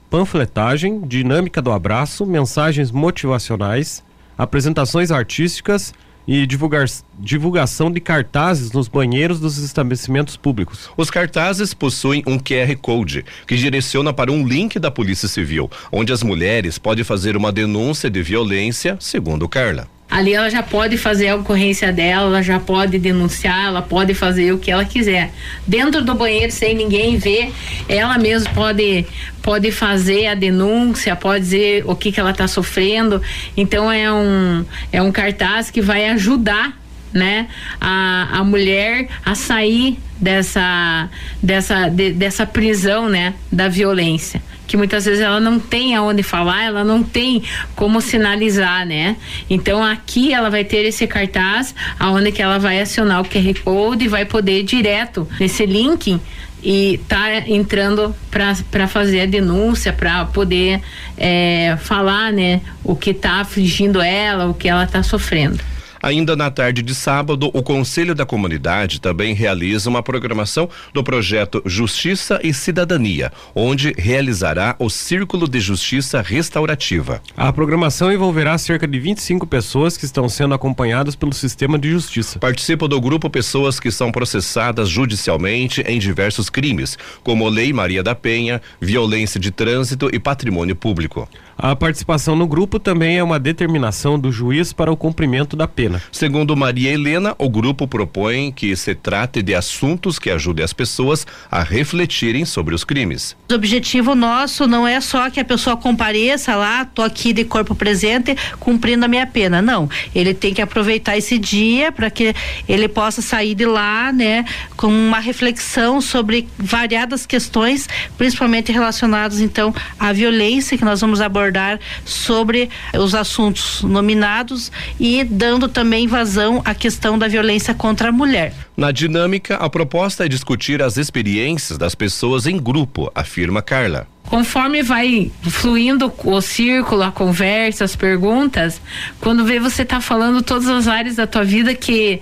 panfletagem, 0.10 1.00
dinâmica 1.08 1.62
do 1.62 1.72
abraço, 1.72 1.85
mensagens 2.26 2.92
motivacionais, 2.92 4.04
apresentações 4.38 5.12
artísticas 5.12 5.94
e 6.28 6.46
divulgar, 6.48 6.86
divulgação 7.20 7.92
de 7.92 8.00
cartazes 8.00 8.72
nos 8.72 8.88
banheiros 8.88 9.40
dos 9.40 9.58
estabelecimentos 9.58 10.36
públicos. 10.36 10.90
Os 10.98 11.12
cartazes 11.12 11.74
possuem 11.74 12.24
um 12.26 12.40
QR 12.40 12.76
Code 12.82 13.24
que 13.48 13.56
direciona 13.56 14.12
para 14.12 14.32
um 14.32 14.48
link 14.48 14.80
da 14.80 14.90
Polícia 14.90 15.28
Civil, 15.28 15.70
onde 15.92 16.12
as 16.12 16.24
mulheres 16.24 16.80
podem 16.80 17.04
fazer 17.04 17.38
uma 17.38 17.52
denúncia 17.52 18.10
de 18.10 18.24
violência, 18.24 18.98
segundo 19.00 19.48
Carla. 19.48 19.95
Ali 20.10 20.34
ela 20.34 20.50
já 20.50 20.62
pode 20.62 20.98
fazer 20.98 21.30
a 21.30 21.36
ocorrência 21.36 21.92
dela, 21.92 22.28
ela 22.28 22.42
já 22.42 22.60
pode 22.60 23.00
denunciar, 23.00 23.68
ela 23.68 23.82
pode 23.82 24.14
fazer 24.14 24.54
o 24.54 24.58
que 24.58 24.72
ela 24.72 24.86
quiser. 24.86 25.32
Dentro 25.68 26.04
do 26.04 26.14
banheiro, 26.14 26.52
sem 26.52 26.76
ninguém 26.76 27.18
ver, 27.18 27.52
ela 27.90 28.18
mesma 28.18 28.50
pode, 28.54 29.06
pode 29.42 29.72
fazer 29.72 30.28
a 30.28 30.36
denúncia, 30.36 31.16
pode 31.16 31.44
dizer 31.44 31.84
o 31.88 31.96
que, 31.96 32.12
que 32.12 32.20
ela 32.20 32.32
está 32.32 32.48
sofrendo. 32.48 33.22
Então 33.58 33.92
é 33.92 34.12
um, 34.12 34.64
é 34.92 35.02
um 35.02 35.12
cartaz 35.12 35.72
que 35.72 35.82
vai 35.82 36.08
ajudar 36.10 36.80
né, 37.12 37.48
a, 37.82 38.40
a 38.40 38.44
mulher 38.44 39.08
a 39.26 39.34
sair 39.34 39.98
dessa, 40.20 41.10
dessa, 41.42 41.90
de, 41.90 42.12
dessa 42.14 42.46
prisão, 42.46 43.10
né, 43.10 43.34
da 43.52 43.68
violência 43.68 44.42
que 44.68 44.76
muitas 44.76 45.06
vezes 45.06 45.22
ela 45.22 45.40
não 45.40 45.60
tem 45.60 45.96
aonde 45.96 46.24
falar, 46.24 46.64
ela 46.64 46.84
não 46.84 47.04
tem 47.04 47.44
como 47.76 48.02
sinalizar, 48.02 48.86
né? 48.86 49.16
Então 49.50 49.84
aqui 49.84 50.34
ela 50.34 50.50
vai 50.50 50.64
ter 50.64 50.86
esse 50.86 51.06
cartaz 51.06 51.76
aonde 52.00 52.32
que 52.32 52.42
ela 52.42 52.58
vai 52.58 52.82
acionar 52.82 53.22
o 53.22 53.26
QR 53.26 53.54
Code 53.64 54.06
e 54.06 54.08
vai 54.08 54.26
poder 54.26 54.64
direto 54.64 55.28
nesse 55.40 55.66
link 55.66 56.20
e 56.64 57.00
tá 57.08 57.48
entrando 57.48 58.16
para 58.32 58.88
fazer 58.88 59.22
a 59.22 59.26
denúncia, 59.28 59.94
para 59.94 60.26
poder 60.26 60.82
é, 61.16 61.78
falar, 61.80 62.34
né, 62.34 62.60
o 62.84 62.96
que 62.96 63.12
está 63.12 63.42
afligindo 63.42 64.02
ela, 64.02 64.48
o 64.48 64.54
que 64.54 64.68
ela 64.68 64.84
está 64.84 65.04
sofrendo. 65.04 65.60
Ainda 66.06 66.36
na 66.36 66.52
tarde 66.52 66.84
de 66.84 66.94
sábado, 66.94 67.50
o 67.52 67.64
Conselho 67.64 68.14
da 68.14 68.28
Comunidade 68.28 69.02
também 69.02 69.34
realiza 69.34 69.90
uma 69.90 70.04
programação 70.04 70.70
do 70.94 71.04
projeto 71.04 71.64
Justiça 71.66 72.40
e 72.44 72.54
Cidadania, 72.54 73.32
onde 73.56 73.92
realizará 73.98 74.76
o 74.78 74.88
Círculo 74.88 75.48
de 75.48 75.60
Justiça 75.60 76.22
Restaurativa. 76.22 77.24
A 77.36 77.52
programação 77.52 78.14
envolverá 78.14 78.56
cerca 78.60 78.88
de 78.88 79.00
25 79.00 79.48
pessoas 79.48 79.98
que 79.98 80.06
estão 80.06 80.30
sendo 80.30 80.54
acompanhadas 80.54 81.16
pelo 81.16 81.34
sistema 81.34 81.76
de 81.80 81.90
justiça. 81.90 82.38
Participam 82.38 82.88
do 82.88 83.02
grupo 83.02 83.28
pessoas 83.28 83.80
que 83.80 83.90
são 83.90 84.12
processadas 84.12 84.88
judicialmente 84.88 85.82
em 85.88 85.98
diversos 85.98 86.52
crimes, 86.52 87.00
como 87.24 87.50
Lei 87.50 87.74
Maria 87.74 88.04
da 88.04 88.14
Penha, 88.14 88.62
violência 88.80 89.40
de 89.40 89.50
trânsito 89.50 90.08
e 90.14 90.20
patrimônio 90.20 90.76
público. 90.76 91.28
A 91.58 91.74
participação 91.74 92.36
no 92.36 92.46
grupo 92.46 92.78
também 92.80 93.18
é 93.18 93.24
uma 93.24 93.40
determinação 93.40 94.20
do 94.20 94.30
juiz 94.30 94.74
para 94.74 94.92
o 94.92 94.98
cumprimento 94.98 95.56
da 95.56 95.66
pena. 95.66 96.02
Segundo 96.12 96.56
Maria 96.56 96.92
Helena, 96.92 97.34
o 97.38 97.50
grupo 97.50 97.88
propõe 97.88 98.52
que 98.52 98.76
se 98.76 98.94
trate 98.94 99.42
de 99.42 99.56
assuntos 99.56 100.20
que 100.20 100.30
ajudem 100.30 100.66
as 100.66 100.74
pessoas 100.74 101.26
a 101.50 101.64
refletirem 101.64 102.44
sobre 102.44 102.76
os 102.76 102.84
crimes. 102.84 103.38
O 103.50 103.54
objetivo 103.54 104.16
nosso 104.16 104.68
não 104.68 104.86
é 104.86 105.00
só 105.00 105.30
que 105.30 105.40
a 105.40 105.46
pessoa 105.46 105.78
compareça 105.78 106.56
lá, 106.56 106.84
tô 106.84 107.02
aqui 107.02 107.32
de 107.32 107.46
corpo 107.46 107.74
presente, 107.74 108.36
cumprindo 108.60 109.06
a 109.06 109.08
minha 109.08 109.26
pena. 109.26 109.62
Não, 109.62 109.90
ele 110.14 110.34
tem 110.34 110.54
que 110.54 110.62
aproveitar 110.62 111.18
esse 111.18 111.38
dia 111.38 111.90
para 111.90 112.10
que 112.10 112.36
ele 112.68 112.90
possa 112.90 113.22
sair 113.22 113.56
de 113.56 113.66
lá, 113.66 114.12
né, 114.12 114.44
com 114.76 114.88
uma 114.88 115.20
reflexão 115.20 116.02
sobre 116.02 116.50
variadas 116.58 117.26
questões, 117.26 117.88
principalmente 118.18 118.74
relacionadas 118.74 119.40
então 119.40 119.74
à 119.98 120.12
violência 120.12 120.78
que 120.78 120.84
nós 120.84 121.00
vamos 121.00 121.22
abordar 121.22 121.45
abordar 121.46 121.80
sobre 122.04 122.70
os 122.94 123.14
assuntos 123.14 123.84
nominados 123.84 124.72
e 125.00 125.24
dando 125.24 125.68
também 125.68 126.08
vazão 126.08 126.62
à 126.66 126.74
questão 126.74 127.18
da 127.18 127.28
violência 127.28 127.74
contra 127.74 128.10
a 128.10 128.12
mulher. 128.12 128.54
Na 128.76 128.92
dinâmica, 128.92 129.56
a 129.56 129.70
proposta 129.70 130.26
é 130.26 130.28
discutir 130.28 130.82
as 130.82 130.98
experiências 130.98 131.78
das 131.78 131.96
pessoas 131.96 132.46
em 132.46 132.58
grupo, 132.58 133.12
afirma 133.14 133.62
Carla. 133.62 134.08
Conforme 134.24 134.82
vai 134.82 135.32
fluindo 135.44 136.12
o 136.24 136.42
círculo, 136.42 137.04
a 137.04 137.12
conversa, 137.12 137.86
as 137.86 137.96
perguntas, 137.96 138.82
quando 139.22 139.46
vê 139.46 139.60
você 139.60 139.86
tá 139.86 140.02
falando 140.02 140.42
todas 140.42 140.68
as 140.68 140.88
áreas 140.88 141.16
da 141.16 141.28
tua 141.28 141.44
vida 141.44 141.74
que 141.76 142.22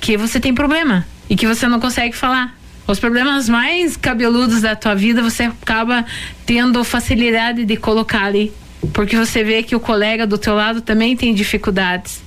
que 0.00 0.16
você 0.16 0.40
tem 0.40 0.52
problema 0.52 1.06
e 1.30 1.36
que 1.36 1.46
você 1.46 1.68
não 1.68 1.78
consegue 1.78 2.16
falar. 2.16 2.56
Os 2.88 2.98
problemas 2.98 3.48
mais 3.48 3.96
cabeludos 3.96 4.62
da 4.62 4.74
tua 4.74 4.94
vida 4.94 5.22
você 5.22 5.44
acaba 5.44 6.04
tendo 6.44 6.82
facilidade 6.82 7.64
de 7.64 7.76
colocar 7.76 8.24
ali 8.24 8.52
porque 8.92 9.16
você 9.16 9.44
vê 9.44 9.62
que 9.62 9.76
o 9.76 9.80
colega 9.80 10.26
do 10.26 10.38
teu 10.38 10.54
lado 10.54 10.80
também 10.80 11.16
tem 11.16 11.34
dificuldades, 11.34 12.22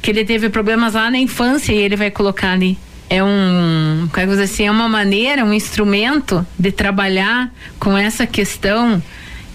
que 0.00 0.10
ele 0.10 0.24
teve 0.24 0.48
problemas 0.48 0.94
lá 0.94 1.10
na 1.10 1.18
infância 1.18 1.72
e 1.72 1.78
ele 1.78 1.96
vai 1.96 2.10
colocar 2.10 2.52
ali. 2.52 2.78
É 3.10 3.22
um, 3.24 4.08
como 4.12 4.26
dizer 4.26 4.42
assim, 4.42 4.66
é 4.66 4.70
uma 4.70 4.88
maneira, 4.88 5.44
um 5.44 5.52
instrumento 5.52 6.46
de 6.58 6.70
trabalhar 6.70 7.50
com 7.78 7.96
essa 7.96 8.26
questão 8.26 9.02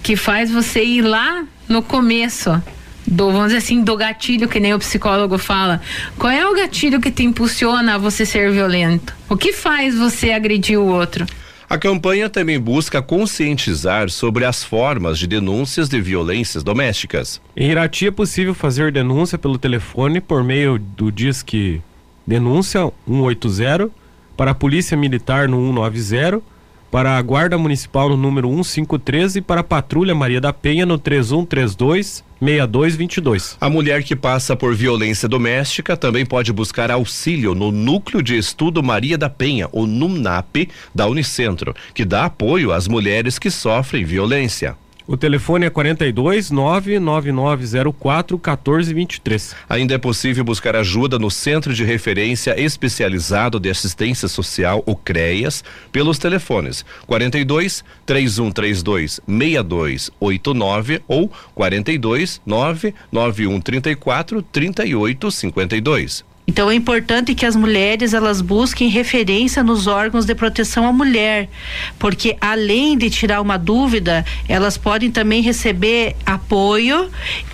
que 0.02 0.16
faz 0.16 0.52
você 0.52 0.84
ir 0.84 1.02
lá 1.02 1.46
no 1.68 1.82
começo 1.82 2.62
do, 3.06 3.32
vamos 3.32 3.48
dizer 3.48 3.58
assim, 3.58 3.84
do 3.84 3.96
gatilho 3.96 4.48
que 4.48 4.60
nem 4.60 4.74
o 4.74 4.80
psicólogo 4.80 5.38
fala. 5.38 5.82
Qual 6.18 6.32
é 6.32 6.48
o 6.48 6.56
gatilho 6.56 7.00
que 7.00 7.12
te 7.12 7.24
impulsiona 7.24 7.96
a 7.96 7.98
você 7.98 8.26
ser 8.26 8.52
violento? 8.52 9.14
O 9.30 9.38
que 9.38 9.54
faz 9.54 9.96
você 9.96 10.32
agredir 10.32 10.80
o 10.80 10.88
outro? 10.88 11.26
A 11.74 11.78
campanha 11.80 12.30
também 12.30 12.60
busca 12.60 13.02
conscientizar 13.02 14.08
sobre 14.08 14.46
as 14.46 14.64
formas 14.64 15.18
de 15.18 15.26
denúncias 15.26 15.90
de 15.90 16.00
violências 16.00 16.64
domésticas. 16.64 17.42
Em 17.58 17.72
Irati 17.72 18.06
é 18.06 18.12
possível 18.12 18.54
fazer 18.54 18.92
denúncia 18.92 19.40
pelo 19.40 19.58
telefone 19.58 20.22
por 20.22 20.44
meio 20.44 20.78
do 20.78 21.12
Disque 21.12 21.82
Denúncia 22.28 22.92
180, 23.08 23.90
para 24.38 24.52
a 24.52 24.54
Polícia 24.54 24.96
Militar 24.96 25.50
no 25.50 25.58
190, 25.74 26.44
para 26.92 27.18
a 27.18 27.22
Guarda 27.24 27.58
Municipal 27.58 28.08
no 28.08 28.18
número 28.18 28.50
153 28.50 29.38
e 29.38 29.42
para 29.42 29.62
a 29.62 29.64
Patrulha 29.64 30.14
Maria 30.14 30.40
da 30.40 30.54
Penha 30.54 30.86
no 30.86 31.00
3132 31.00 32.24
6222. 32.44 33.58
A 33.62 33.70
mulher 33.70 34.04
que 34.04 34.16
passa 34.16 34.56
por 34.56 34.76
violência 34.76 35.30
doméstica 35.30 35.96
também 35.96 36.26
pode 36.26 36.52
buscar 36.52 36.92
auxílio 36.92 37.56
no 37.56 37.72
Núcleo 37.72 38.22
de 38.22 38.38
Estudo 38.38 38.84
Maria 38.84 39.18
da 39.18 39.30
Penha, 39.30 39.70
o 39.72 39.86
NUMNAP, 39.88 40.70
da 40.94 41.08
Unicentro, 41.08 41.74
que 41.94 42.04
dá 42.04 42.26
apoio 42.26 42.74
às 42.74 42.88
mulheres 42.88 43.40
que 43.40 43.50
sofrem 43.50 44.04
violência. 44.04 44.76
O 45.06 45.18
telefone 45.18 45.66
é 45.66 45.70
42 45.70 46.50
99904 46.50 48.38
1423. 48.38 49.54
Ainda 49.68 49.96
é 49.96 49.98
possível 49.98 50.46
buscar 50.46 50.78
ajuda 50.78 51.20
no 51.20 51.30
Centro 51.30 51.74
de 51.74 51.84
Referência 51.84 52.58
Especializado 52.60 53.60
de 53.60 53.70
Assistência 53.70 54.30
Social, 54.30 54.82
o 54.86 54.96
CREAS, 54.96 55.62
pelos 55.92 56.18
telefones 56.18 56.86
42 57.06 57.84
3132 58.06 59.20
6289 59.28 61.02
ou 61.06 61.30
42 61.54 62.42
99134 62.46 64.42
3852. 64.42 66.33
Então 66.46 66.70
é 66.70 66.76
importante 66.76 67.34
que 67.34 67.46
as 67.46 67.56
mulheres 67.56 68.14
elas 68.14 68.42
busquem 68.42 68.90
referência 68.90 69.64
nos 69.64 69.88
órgãos 69.88 70.26
de 70.26 70.36
proteção 70.36 70.86
à 70.86 70.92
mulher, 70.92 71.50
porque 71.98 72.36
além 72.42 72.98
de 72.98 73.10
tirar 73.10 73.42
uma 73.42 73.58
dúvida, 73.58 74.26
elas 74.48 74.78
podem 74.78 75.10
também 75.10 75.42
receber 75.42 76.16
apoio 76.26 77.10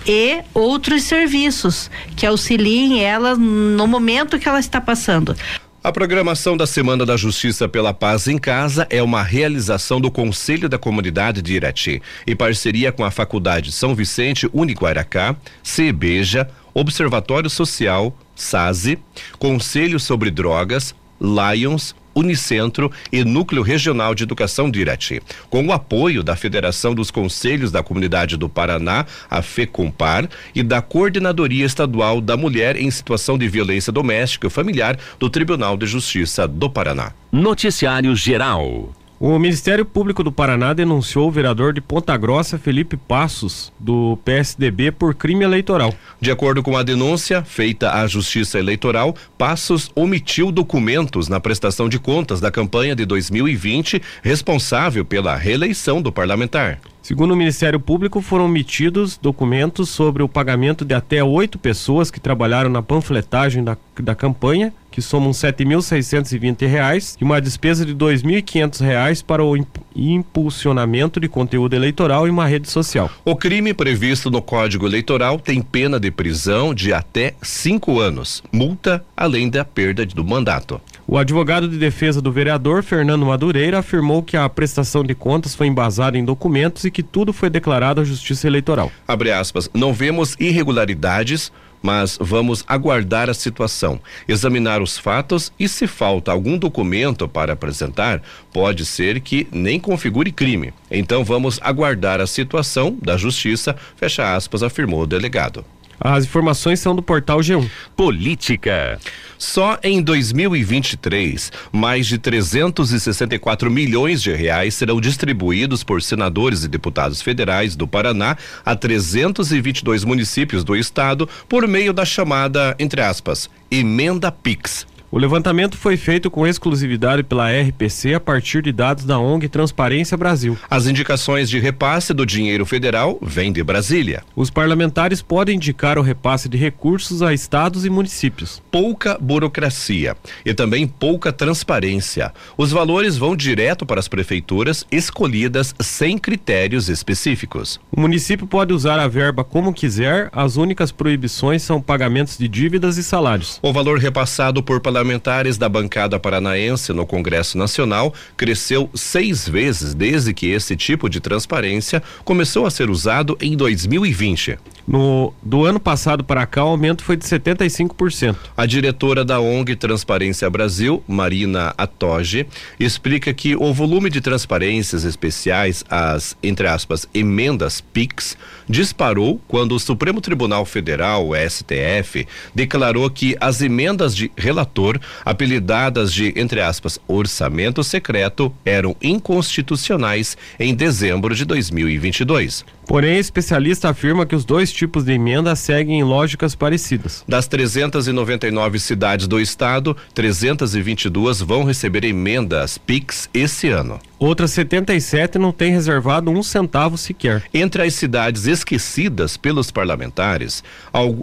e 0.06 0.40
outros 0.52 1.04
serviços 1.04 1.90
que 2.16 2.26
auxiliem 2.26 3.02
elas 3.02 3.38
no 3.38 3.86
momento 3.86 4.38
que 4.38 4.48
ela 4.48 4.58
está 4.60 4.80
passando. 4.80 5.36
A 5.82 5.90
programação 5.90 6.58
da 6.58 6.66
Semana 6.66 7.06
da 7.06 7.16
Justiça 7.16 7.66
pela 7.66 7.94
Paz 7.94 8.28
em 8.28 8.36
Casa 8.36 8.86
é 8.90 9.02
uma 9.02 9.22
realização 9.22 9.98
do 9.98 10.10
Conselho 10.10 10.68
da 10.68 10.76
Comunidade 10.76 11.40
de 11.40 11.54
Irati, 11.54 12.02
em 12.26 12.36
parceria 12.36 12.92
com 12.92 13.02
a 13.02 13.10
Faculdade 13.10 13.72
São 13.72 13.94
Vicente 13.94 14.46
Unicoaracá, 14.52 15.34
CEBEJA, 15.62 16.50
Observatório 16.74 17.50
Social, 17.50 18.16
SASE, 18.34 18.98
Conselho 19.38 19.98
sobre 20.00 20.30
Drogas, 20.30 20.94
Lions, 21.20 21.94
Unicentro 22.14 22.90
e 23.12 23.24
Núcleo 23.24 23.62
Regional 23.62 24.14
de 24.14 24.24
Educação 24.24 24.70
de 24.70 24.80
Irati, 24.80 25.22
com 25.48 25.66
o 25.66 25.72
apoio 25.72 26.22
da 26.22 26.36
Federação 26.36 26.94
dos 26.94 27.10
Conselhos 27.10 27.70
da 27.70 27.82
Comunidade 27.82 28.36
do 28.36 28.48
Paraná, 28.48 29.06
a 29.30 29.42
FECOMPAR, 29.42 30.28
e 30.54 30.62
da 30.62 30.82
Coordenadoria 30.82 31.64
Estadual 31.64 32.20
da 32.20 32.36
Mulher 32.36 32.76
em 32.76 32.90
Situação 32.90 33.38
de 33.38 33.48
Violência 33.48 33.92
Doméstica 33.92 34.46
e 34.46 34.50
Familiar 34.50 34.98
do 35.18 35.30
Tribunal 35.30 35.76
de 35.76 35.86
Justiça 35.86 36.46
do 36.48 36.68
Paraná. 36.68 37.12
Noticiário 37.32 38.14
Geral. 38.16 38.90
O 39.22 39.38
Ministério 39.38 39.84
Público 39.84 40.24
do 40.24 40.32
Paraná 40.32 40.72
denunciou 40.72 41.28
o 41.28 41.30
vereador 41.30 41.74
de 41.74 41.80
Ponta 41.82 42.16
Grossa, 42.16 42.58
Felipe 42.58 42.96
Passos, 42.96 43.70
do 43.78 44.16
PSDB, 44.24 44.90
por 44.90 45.14
crime 45.14 45.44
eleitoral. 45.44 45.92
De 46.18 46.30
acordo 46.30 46.62
com 46.62 46.74
a 46.74 46.82
denúncia 46.82 47.44
feita 47.44 47.92
à 47.92 48.06
Justiça 48.06 48.58
Eleitoral, 48.58 49.14
Passos 49.36 49.90
omitiu 49.94 50.50
documentos 50.50 51.28
na 51.28 51.38
prestação 51.38 51.86
de 51.86 51.98
contas 51.98 52.40
da 52.40 52.50
campanha 52.50 52.96
de 52.96 53.04
2020, 53.04 54.00
responsável 54.22 55.04
pela 55.04 55.36
reeleição 55.36 56.00
do 56.00 56.10
parlamentar. 56.10 56.80
Segundo 57.02 57.32
o 57.32 57.36
Ministério 57.36 57.78
Público, 57.78 58.22
foram 58.22 58.46
omitidos 58.46 59.18
documentos 59.18 59.90
sobre 59.90 60.22
o 60.22 60.28
pagamento 60.28 60.82
de 60.82 60.94
até 60.94 61.22
oito 61.22 61.58
pessoas 61.58 62.10
que 62.10 62.20
trabalharam 62.20 62.70
na 62.70 62.80
panfletagem 62.80 63.62
da, 63.62 63.76
da 64.00 64.14
campanha, 64.14 64.72
que 64.90 65.00
somam 65.00 65.30
R$ 65.30 65.36
7.620 65.36 67.16
e 67.20 67.24
uma 67.24 67.40
despesa 67.40 67.84
de 67.84 67.92
R$ 67.92 67.98
2.500 67.98 69.24
para 69.24 69.44
o 69.44 69.56
impulsionamento 69.94 71.20
de 71.20 71.28
conteúdo 71.28 71.74
eleitoral 71.74 72.26
em 72.26 72.30
uma 72.30 72.46
rede 72.46 72.68
social. 72.68 73.10
O 73.24 73.36
crime 73.36 73.72
previsto 73.72 74.30
no 74.30 74.42
Código 74.42 74.86
Eleitoral 74.86 75.38
tem 75.38 75.62
pena 75.62 76.00
de 76.00 76.10
prisão 76.10 76.74
de 76.74 76.92
até 76.92 77.34
cinco 77.42 78.00
anos, 78.00 78.42
multa 78.52 79.04
além 79.16 79.48
da 79.48 79.64
perda 79.64 80.04
do 80.06 80.24
mandato. 80.24 80.80
O 81.06 81.18
advogado 81.18 81.68
de 81.68 81.76
defesa 81.76 82.22
do 82.22 82.30
vereador, 82.30 82.84
Fernando 82.84 83.26
Madureira, 83.26 83.80
afirmou 83.80 84.22
que 84.22 84.36
a 84.36 84.48
prestação 84.48 85.02
de 85.02 85.12
contas 85.12 85.56
foi 85.56 85.66
embasada 85.66 86.16
em 86.16 86.24
documentos 86.24 86.84
e 86.84 86.90
que 86.90 87.02
tudo 87.02 87.32
foi 87.32 87.50
declarado 87.50 88.00
à 88.00 88.04
Justiça 88.04 88.46
Eleitoral. 88.46 88.92
Aspas, 89.36 89.68
não 89.74 89.92
vemos 89.92 90.36
irregularidades, 90.38 91.52
mas 91.82 92.18
vamos 92.20 92.64
aguardar 92.66 93.30
a 93.30 93.34
situação, 93.34 94.00
examinar 94.28 94.82
os 94.82 94.98
fatos 94.98 95.52
e 95.58 95.68
se 95.68 95.86
falta 95.86 96.32
algum 96.32 96.58
documento 96.58 97.28
para 97.28 97.52
apresentar, 97.52 98.22
pode 98.52 98.84
ser 98.84 99.20
que 99.20 99.46
nem 99.50 99.80
configure 99.80 100.32
crime. 100.32 100.72
Então 100.90 101.24
vamos 101.24 101.58
aguardar 101.62 102.20
a 102.20 102.26
situação 102.26 102.96
da 103.00 103.16
justiça, 103.16 103.76
fecha 103.96 104.34
aspas, 104.34 104.62
afirmou 104.62 105.02
o 105.02 105.06
delegado. 105.06 105.64
As 106.00 106.24
informações 106.24 106.80
são 106.80 106.96
do 106.96 107.02
portal 107.02 107.40
G1. 107.40 107.68
Política. 107.94 108.98
Só 109.36 109.78
em 109.82 110.02
2023, 110.02 111.52
mais 111.70 112.06
de 112.06 112.16
364 112.16 113.70
milhões 113.70 114.22
de 114.22 114.32
reais 114.32 114.74
serão 114.74 115.00
distribuídos 115.00 115.84
por 115.84 116.02
senadores 116.02 116.64
e 116.64 116.68
deputados 116.68 117.20
federais 117.20 117.76
do 117.76 117.86
Paraná 117.86 118.36
a 118.64 118.74
322 118.74 120.04
municípios 120.04 120.64
do 120.64 120.74
estado 120.74 121.28
por 121.48 121.68
meio 121.68 121.92
da 121.92 122.04
chamada, 122.04 122.74
entre 122.78 123.02
aspas, 123.02 123.50
emenda 123.70 124.32
PIX. 124.32 124.86
O 125.12 125.18
levantamento 125.18 125.76
foi 125.76 125.96
feito 125.96 126.30
com 126.30 126.46
exclusividade 126.46 127.24
pela 127.24 127.50
RPC 127.50 128.14
a 128.14 128.20
partir 128.20 128.62
de 128.62 128.70
dados 128.70 129.04
da 129.04 129.18
ONG 129.18 129.48
Transparência 129.48 130.16
Brasil. 130.16 130.56
As 130.70 130.86
indicações 130.86 131.50
de 131.50 131.58
repasse 131.58 132.14
do 132.14 132.24
dinheiro 132.24 132.64
federal 132.64 133.18
vêm 133.20 133.52
de 133.52 133.60
Brasília. 133.60 134.22
Os 134.36 134.50
parlamentares 134.50 135.20
podem 135.20 135.56
indicar 135.56 135.98
o 135.98 136.02
repasse 136.02 136.48
de 136.48 136.56
recursos 136.56 137.22
a 137.22 137.34
estados 137.34 137.84
e 137.84 137.90
municípios. 137.90 138.62
Pouca 138.70 139.18
burocracia 139.20 140.16
e 140.44 140.54
também 140.54 140.86
pouca 140.86 141.32
transparência. 141.32 142.32
Os 142.56 142.70
valores 142.70 143.16
vão 143.16 143.34
direto 143.34 143.84
para 143.84 143.98
as 143.98 144.06
prefeituras 144.06 144.86
escolhidas 144.92 145.74
sem 145.80 146.18
critérios 146.18 146.88
específicos. 146.88 147.80
O 147.90 148.00
município 148.00 148.46
pode 148.46 148.72
usar 148.72 149.00
a 149.00 149.08
verba 149.08 149.42
como 149.42 149.74
quiser, 149.74 150.28
as 150.32 150.56
únicas 150.56 150.92
proibições 150.92 151.62
são 151.64 151.82
pagamentos 151.82 152.38
de 152.38 152.46
dívidas 152.46 152.96
e 152.96 153.02
salários. 153.02 153.58
O 153.60 153.72
valor 153.72 153.98
repassado 153.98 154.62
por 154.62 154.78
parlamentares 154.78 154.99
parlamentares 155.00 155.56
da 155.56 155.66
bancada 155.66 156.20
paranaense 156.20 156.92
no 156.92 157.06
Congresso 157.06 157.56
Nacional 157.56 158.12
cresceu 158.36 158.90
seis 158.94 159.48
vezes 159.48 159.94
desde 159.94 160.34
que 160.34 160.48
esse 160.48 160.76
tipo 160.76 161.08
de 161.08 161.20
transparência 161.20 162.02
começou 162.22 162.66
a 162.66 162.70
ser 162.70 162.90
usado 162.90 163.34
em 163.40 163.56
2020. 163.56 164.58
No, 164.90 165.32
do 165.40 165.64
ano 165.64 165.78
passado 165.78 166.24
para 166.24 166.44
cá, 166.46 166.64
o 166.64 166.68
aumento 166.68 167.04
foi 167.04 167.16
de 167.16 167.24
75%. 167.24 168.34
A 168.56 168.66
diretora 168.66 169.24
da 169.24 169.38
ONG 169.38 169.76
Transparência 169.76 170.50
Brasil, 170.50 171.00
Marina 171.06 171.72
Atoge, 171.78 172.44
explica 172.78 173.32
que 173.32 173.54
o 173.54 173.72
volume 173.72 174.10
de 174.10 174.20
transparências 174.20 175.04
especiais, 175.04 175.84
as, 175.88 176.36
entre 176.42 176.66
aspas, 176.66 177.06
emendas 177.14 177.80
PIX, 177.80 178.36
disparou 178.68 179.40
quando 179.46 179.76
o 179.76 179.78
Supremo 179.78 180.20
Tribunal 180.20 180.64
Federal, 180.64 181.28
o 181.28 181.36
STF, 181.36 182.26
declarou 182.52 183.08
que 183.08 183.36
as 183.40 183.60
emendas 183.62 184.14
de 184.14 184.30
relator, 184.36 184.89
apelidadas 185.24 186.12
de, 186.12 186.32
entre 186.36 186.60
aspas, 186.60 186.98
orçamento 187.06 187.84
secreto, 187.84 188.52
eram 188.64 188.96
inconstitucionais 189.02 190.36
em 190.58 190.74
dezembro 190.74 191.34
de 191.34 191.44
2022. 191.44 192.64
Porém, 192.90 193.18
especialista 193.18 193.88
afirma 193.88 194.26
que 194.26 194.34
os 194.34 194.44
dois 194.44 194.72
tipos 194.72 195.04
de 195.04 195.12
emenda 195.12 195.54
seguem 195.54 196.02
lógicas 196.02 196.56
parecidas. 196.56 197.22
Das 197.28 197.46
399 197.46 198.80
cidades 198.80 199.28
do 199.28 199.40
estado, 199.40 199.96
322 200.12 201.40
vão 201.40 201.62
receber 201.62 202.02
emendas 202.02 202.78
PIX 202.78 203.30
esse 203.32 203.68
ano. 203.68 204.00
Outras 204.18 204.50
77 204.50 205.38
não 205.38 205.52
têm 205.52 205.70
reservado 205.70 206.32
um 206.32 206.42
centavo 206.42 206.98
sequer. 206.98 207.44
Entre 207.54 207.80
as 207.80 207.94
cidades 207.94 208.48
esquecidas 208.48 209.36
pelos 209.36 209.70
parlamentares 209.70 210.64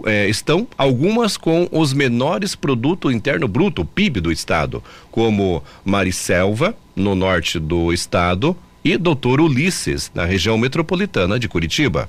é, 0.06 0.26
estão 0.26 0.66
algumas 0.78 1.36
com 1.36 1.68
os 1.70 1.92
menores 1.92 2.54
produto 2.54 3.10
interno 3.10 3.46
bruto, 3.46 3.84
PIB 3.84 4.22
do 4.22 4.32
estado, 4.32 4.82
como 5.10 5.62
Maricelva, 5.84 6.74
no 6.96 7.14
norte 7.14 7.58
do 7.58 7.92
estado, 7.92 8.56
e 8.84 8.96
Doutor 8.96 9.40
Ulisses, 9.40 10.10
na 10.14 10.24
região 10.24 10.56
metropolitana 10.56 11.38
de 11.38 11.48
Curitiba. 11.48 12.08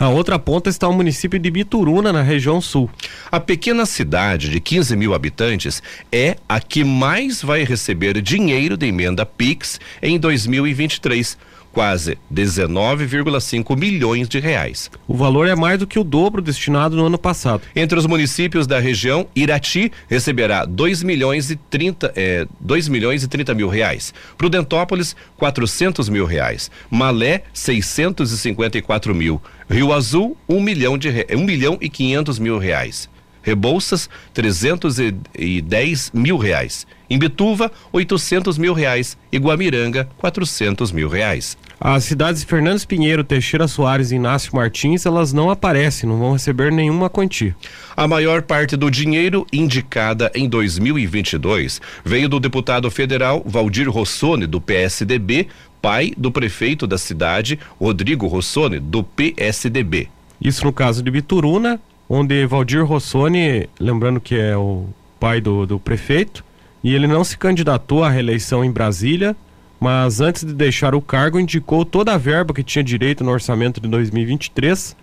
Na 0.00 0.08
outra 0.08 0.38
ponta 0.38 0.70
está 0.70 0.88
o 0.88 0.94
município 0.94 1.38
de 1.38 1.50
Bituruna, 1.50 2.10
na 2.10 2.22
região 2.22 2.58
sul. 2.58 2.88
A 3.30 3.38
pequena 3.38 3.84
cidade 3.84 4.48
de 4.48 4.58
15 4.58 4.96
mil 4.96 5.12
habitantes 5.12 5.82
é 6.10 6.36
a 6.48 6.58
que 6.58 6.82
mais 6.82 7.42
vai 7.42 7.64
receber 7.64 8.22
dinheiro 8.22 8.78
de 8.78 8.86
emenda 8.86 9.26
PIX 9.26 9.78
em 10.00 10.18
2023 10.18 11.36
quase 11.72 12.18
19,5 12.32 13.76
milhões 13.76 14.28
de 14.28 14.38
reais. 14.38 14.90
O 15.06 15.14
valor 15.14 15.46
é 15.48 15.54
mais 15.54 15.78
do 15.78 15.86
que 15.86 15.98
o 15.98 16.04
dobro 16.04 16.42
destinado 16.42 16.96
no 16.96 17.06
ano 17.06 17.18
passado. 17.18 17.62
Entre 17.74 17.98
os 17.98 18.06
municípios 18.06 18.66
da 18.66 18.78
região, 18.78 19.26
Irati 19.34 19.92
receberá 20.08 20.64
2 20.64 21.02
milhões 21.02 21.50
e 21.50 21.56
30, 21.56 22.12
é, 22.16 22.46
2 22.60 22.88
milhões 22.88 23.22
e 23.22 23.28
30 23.28 23.54
mil 23.54 23.68
reais. 23.68 24.12
Prudentópolis, 24.36 25.14
400 25.36 26.08
mil 26.08 26.24
reais. 26.24 26.70
Malé, 26.90 27.44
654 27.52 29.14
mil. 29.14 29.40
Rio 29.68 29.92
Azul, 29.92 30.36
1 30.48 30.60
milhão, 30.60 30.98
de, 30.98 31.26
1 31.30 31.44
milhão 31.44 31.78
e 31.80 31.88
500 31.88 32.38
mil 32.38 32.58
reais. 32.58 33.08
Rebouças, 33.42 34.08
310 34.34 36.10
mil 36.12 36.36
reais. 36.36 36.86
Imbituva, 37.08 37.72
800 37.92 38.56
mil 38.56 38.72
reais. 38.72 39.18
Iguamiranga, 39.32 40.08
400 40.18 40.92
mil 40.92 41.08
reais. 41.08 41.58
As 41.80 42.04
cidades 42.04 42.42
de 42.42 42.46
Fernandes 42.46 42.84
Pinheiro, 42.84 43.24
Teixeira 43.24 43.66
Soares 43.66 44.12
e 44.12 44.16
Inácio 44.16 44.54
Martins, 44.54 45.06
elas 45.06 45.32
não 45.32 45.50
aparecem, 45.50 46.08
não 46.08 46.18
vão 46.18 46.34
receber 46.34 46.70
nenhuma 46.70 47.08
quantia. 47.08 47.56
A 47.96 48.06
maior 48.06 48.42
parte 48.42 48.76
do 48.76 48.90
dinheiro 48.90 49.46
indicada 49.52 50.30
em 50.34 50.48
2022 50.48 51.80
veio 52.04 52.28
do 52.28 52.38
deputado 52.38 52.90
federal 52.90 53.42
Valdir 53.46 53.90
Rossoni, 53.90 54.46
do 54.46 54.60
PSDB, 54.60 55.48
pai 55.80 56.12
do 56.16 56.30
prefeito 56.30 56.86
da 56.86 56.98
cidade, 56.98 57.58
Rodrigo 57.80 58.26
Rossoni, 58.26 58.78
do 58.78 59.02
PSDB. 59.02 60.08
Isso 60.40 60.64
no 60.64 60.72
caso 60.72 61.02
de 61.02 61.10
Bituruna, 61.10 61.80
onde 62.12 62.44
Valdir 62.44 62.84
Rossoni, 62.84 63.68
lembrando 63.78 64.20
que 64.20 64.34
é 64.34 64.56
o 64.56 64.86
pai 65.20 65.40
do, 65.40 65.64
do 65.64 65.78
prefeito, 65.78 66.44
e 66.82 66.92
ele 66.92 67.06
não 67.06 67.22
se 67.22 67.38
candidatou 67.38 68.02
à 68.02 68.10
reeleição 68.10 68.64
em 68.64 68.70
Brasília, 68.70 69.36
mas 69.78 70.20
antes 70.20 70.44
de 70.44 70.52
deixar 70.52 70.92
o 70.92 71.00
cargo 71.00 71.38
indicou 71.38 71.84
toda 71.84 72.12
a 72.12 72.18
verba 72.18 72.52
que 72.52 72.64
tinha 72.64 72.82
direito 72.82 73.22
no 73.22 73.30
orçamento 73.30 73.80
de 73.80 73.86
2023 73.88 74.96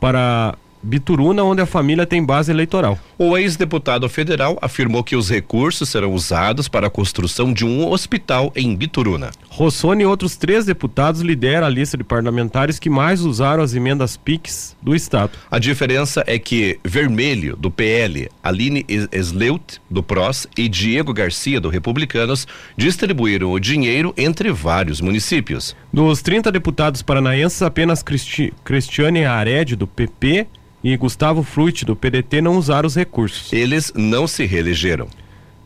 para 0.00 0.56
Bituruna, 0.82 1.44
onde 1.44 1.62
a 1.62 1.66
família 1.66 2.04
tem 2.04 2.24
base 2.24 2.50
eleitoral. 2.50 2.98
O 3.16 3.38
ex-deputado 3.38 4.08
federal 4.08 4.58
afirmou 4.60 5.04
que 5.04 5.14
os 5.14 5.30
recursos 5.30 5.88
serão 5.88 6.12
usados 6.12 6.66
para 6.66 6.88
a 6.88 6.90
construção 6.90 7.52
de 7.52 7.64
um 7.64 7.88
hospital 7.88 8.52
em 8.56 8.74
Bituruna. 8.74 9.30
Rossoni 9.54 10.02
e 10.02 10.06
outros 10.06 10.34
três 10.34 10.64
deputados 10.64 11.20
lideram 11.20 11.66
a 11.66 11.68
lista 11.68 11.94
de 11.94 12.02
parlamentares 12.02 12.78
que 12.78 12.88
mais 12.88 13.20
usaram 13.20 13.62
as 13.62 13.74
emendas 13.74 14.16
PIX 14.16 14.74
do 14.80 14.94
Estado. 14.94 15.32
A 15.50 15.58
diferença 15.58 16.24
é 16.26 16.38
que 16.38 16.80
Vermelho, 16.82 17.54
do 17.54 17.70
PL, 17.70 18.30
Aline 18.42 18.86
Sleut, 19.12 19.78
do 19.90 20.02
PROS 20.02 20.46
e 20.56 20.70
Diego 20.70 21.12
Garcia, 21.12 21.60
do 21.60 21.68
Republicanos, 21.68 22.48
distribuíram 22.78 23.52
o 23.52 23.60
dinheiro 23.60 24.14
entre 24.16 24.50
vários 24.50 25.02
municípios. 25.02 25.76
Dos 25.92 26.22
30 26.22 26.50
deputados 26.50 27.02
paranaenses, 27.02 27.60
apenas 27.60 28.02
Cristi 28.02 28.54
Cristiane 28.64 29.26
Ared, 29.26 29.76
do 29.76 29.86
PP, 29.86 30.46
e 30.82 30.96
Gustavo 30.96 31.42
Frutti, 31.42 31.84
do 31.84 31.94
PDT, 31.94 32.40
não 32.40 32.56
usaram 32.56 32.86
os 32.86 32.96
recursos. 32.96 33.52
Eles 33.52 33.92
não 33.94 34.26
se 34.26 34.46
reelegeram. 34.46 35.08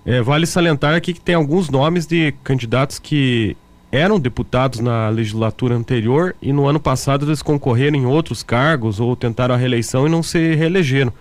É, 0.04 0.20
vale 0.20 0.44
salientar 0.44 0.94
aqui 0.94 1.12
que 1.12 1.20
tem 1.20 1.36
alguns 1.36 1.70
nomes 1.70 2.04
de 2.04 2.32
candidatos 2.42 2.98
que 2.98 3.56
eram 3.96 4.20
deputados 4.20 4.80
na 4.80 5.08
legislatura 5.08 5.74
anterior 5.74 6.36
e 6.42 6.52
no 6.52 6.66
ano 6.66 6.78
passado 6.78 7.26
eles 7.26 7.40
concorreram 7.40 7.96
em 7.96 8.04
outros 8.06 8.42
cargos 8.42 9.00
ou 9.00 9.16
tentaram 9.16 9.54
a 9.54 9.58
reeleição 9.58 10.06
e 10.06 10.10
não 10.10 10.22
se 10.22 10.54
reelegeram. 10.54 11.12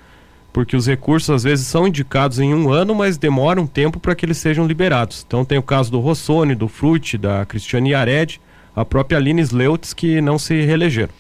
Porque 0.52 0.76
os 0.76 0.88
recursos 0.88 1.30
às 1.30 1.44
vezes 1.44 1.68
são 1.68 1.88
indicados 1.88 2.40
em 2.40 2.54
um 2.54 2.70
ano, 2.72 2.94
mas 2.94 3.18
demora 3.18 3.62
um 3.62 3.68
tempo 3.68 4.00
para 4.00 4.16
que 4.16 4.26
eles 4.26 4.38
sejam 4.38 4.68
liberados. 4.68 5.24
Então 5.26 5.46
tem 5.46 5.58
o 5.58 5.64
caso 5.64 5.92
do 5.92 6.00
Rossoni, 6.00 6.56
do 6.56 6.68
Frutti, 6.68 7.18
da 7.18 7.46
Cristiane 7.46 7.92
Yared, 7.92 8.42
a 8.76 8.84
própria 8.84 9.18
Aline 9.18 9.42
Sleutz, 9.42 9.94
que 9.94 10.20
não 10.20 10.38
se 10.38 10.62
reelegeram. 10.62 11.14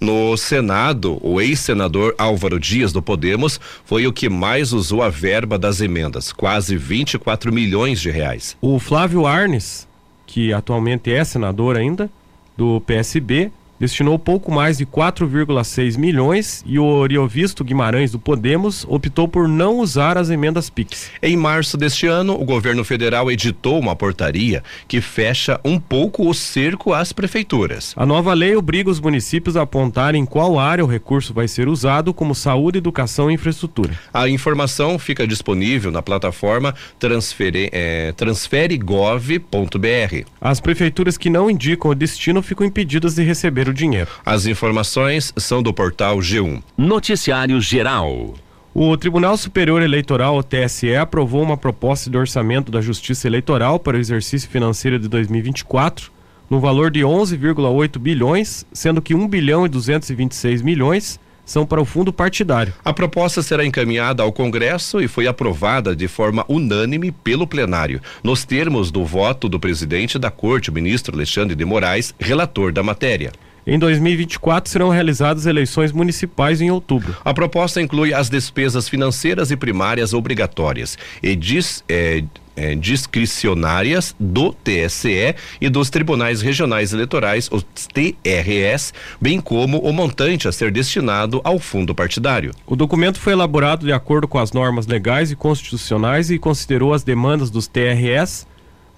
No 0.00 0.36
Senado, 0.36 1.18
o 1.22 1.40
ex-senador 1.40 2.14
Álvaro 2.16 2.60
Dias 2.60 2.92
do 2.92 3.02
Podemos 3.02 3.58
foi 3.84 4.06
o 4.06 4.12
que 4.12 4.28
mais 4.28 4.72
usou 4.72 5.02
a 5.02 5.08
verba 5.08 5.58
das 5.58 5.80
emendas, 5.80 6.32
quase 6.32 6.76
24 6.76 7.52
milhões 7.52 8.00
de 8.00 8.10
reais. 8.10 8.56
O 8.60 8.78
Flávio 8.78 9.26
Arnes, 9.26 9.87
que 10.28 10.52
atualmente 10.52 11.10
é 11.10 11.24
senador 11.24 11.76
ainda, 11.76 12.08
do 12.54 12.82
PSB, 12.82 13.50
destinou 13.78 14.18
pouco 14.18 14.50
mais 14.50 14.78
de 14.78 14.86
4,6 14.86 15.96
milhões 15.96 16.64
e 16.66 16.78
o 16.78 16.84
Oriovisto 16.84 17.62
Guimarães 17.62 18.12
do 18.12 18.18
Podemos 18.18 18.84
optou 18.88 19.28
por 19.28 19.48
não 19.48 19.78
usar 19.78 20.18
as 20.18 20.30
emendas 20.30 20.70
PIX. 20.70 21.10
Em 21.22 21.36
março 21.36 21.76
deste 21.76 22.06
ano, 22.06 22.40
o 22.40 22.44
governo 22.44 22.84
federal 22.84 23.30
editou 23.30 23.78
uma 23.78 23.94
portaria 23.94 24.62
que 24.86 25.00
fecha 25.00 25.60
um 25.64 25.78
pouco 25.78 26.28
o 26.28 26.34
cerco 26.34 26.92
às 26.92 27.12
prefeituras. 27.12 27.94
A 27.96 28.04
nova 28.04 28.34
lei 28.34 28.56
obriga 28.56 28.90
os 28.90 29.00
municípios 29.00 29.56
a 29.56 29.62
apontarem 29.62 30.22
em 30.22 30.26
qual 30.26 30.58
área 30.58 30.84
o 30.84 30.88
recurso 30.88 31.32
vai 31.32 31.46
ser 31.46 31.68
usado, 31.68 32.12
como 32.12 32.34
saúde, 32.34 32.78
educação 32.78 33.30
e 33.30 33.34
infraestrutura. 33.34 33.98
A 34.12 34.28
informação 34.28 34.98
fica 34.98 35.26
disponível 35.26 35.90
na 35.90 36.02
plataforma 36.02 36.74
transfere, 36.98 37.68
é, 37.72 38.12
transferegov.br. 38.12 40.26
As 40.40 40.60
prefeituras 40.60 41.16
que 41.16 41.30
não 41.30 41.50
indicam 41.50 41.90
o 41.90 41.94
destino 41.94 42.42
ficam 42.42 42.66
impedidas 42.66 43.14
de 43.14 43.22
receber 43.22 43.67
o 43.70 43.74
dinheiro. 43.74 44.10
As 44.24 44.46
informações 44.46 45.32
são 45.36 45.62
do 45.62 45.72
portal 45.72 46.18
G1. 46.18 46.62
Noticiário 46.76 47.60
Geral. 47.60 48.34
O 48.74 48.96
Tribunal 48.96 49.36
Superior 49.36 49.82
Eleitoral, 49.82 50.36
o 50.36 50.42
TSE, 50.42 50.94
aprovou 50.94 51.42
uma 51.42 51.56
proposta 51.56 52.08
de 52.08 52.16
orçamento 52.16 52.70
da 52.70 52.80
Justiça 52.80 53.26
Eleitoral 53.26 53.78
para 53.78 53.96
o 53.96 54.00
exercício 54.00 54.48
financeiro 54.48 54.98
de 54.98 55.08
2024 55.08 56.12
no 56.48 56.60
valor 56.60 56.90
de 56.90 57.00
11,8 57.00 57.98
bilhões, 57.98 58.64
sendo 58.72 59.02
que 59.02 59.14
1 59.14 59.28
bilhão 59.28 59.66
e 59.66 59.68
226 59.68 60.62
milhões 60.62 61.20
são 61.44 61.64
para 61.64 61.80
o 61.80 61.84
fundo 61.84 62.12
partidário. 62.12 62.74
A 62.84 62.92
proposta 62.92 63.42
será 63.42 63.64
encaminhada 63.64 64.22
ao 64.22 64.30
Congresso 64.30 65.00
e 65.00 65.08
foi 65.08 65.26
aprovada 65.26 65.96
de 65.96 66.06
forma 66.06 66.44
unânime 66.46 67.10
pelo 67.10 67.46
plenário, 67.46 68.02
nos 68.22 68.44
termos 68.44 68.90
do 68.90 69.04
voto 69.04 69.48
do 69.48 69.58
presidente 69.58 70.18
da 70.18 70.30
Corte, 70.30 70.68
o 70.68 70.72
ministro 70.72 71.14
Alexandre 71.14 71.56
de 71.56 71.64
Moraes, 71.64 72.14
relator 72.18 72.70
da 72.70 72.82
matéria. 72.82 73.32
Em 73.70 73.78
2024 73.78 74.70
serão 74.70 74.88
realizadas 74.88 75.44
eleições 75.44 75.92
municipais 75.92 76.62
em 76.62 76.70
outubro. 76.70 77.14
A 77.22 77.34
proposta 77.34 77.82
inclui 77.82 78.14
as 78.14 78.30
despesas 78.30 78.88
financeiras 78.88 79.50
e 79.50 79.58
primárias 79.58 80.14
obrigatórias 80.14 80.96
e 81.22 81.36
diz, 81.36 81.84
é, 81.86 82.24
é, 82.56 82.74
discricionárias 82.74 84.16
do 84.18 84.54
TSE 84.54 85.34
e 85.60 85.68
dos 85.68 85.90
tribunais 85.90 86.40
regionais 86.40 86.94
eleitorais, 86.94 87.50
os 87.52 87.62
TRS, 87.92 88.94
bem 89.20 89.38
como 89.38 89.80
o 89.80 89.92
montante 89.92 90.48
a 90.48 90.52
ser 90.52 90.72
destinado 90.72 91.42
ao 91.44 91.58
fundo 91.58 91.94
partidário. 91.94 92.54
O 92.66 92.74
documento 92.74 93.20
foi 93.20 93.34
elaborado 93.34 93.84
de 93.84 93.92
acordo 93.92 94.26
com 94.26 94.38
as 94.38 94.50
normas 94.50 94.86
legais 94.86 95.30
e 95.30 95.36
constitucionais 95.36 96.30
e 96.30 96.38
considerou 96.38 96.94
as 96.94 97.04
demandas 97.04 97.50
dos 97.50 97.66
TRS 97.66 98.46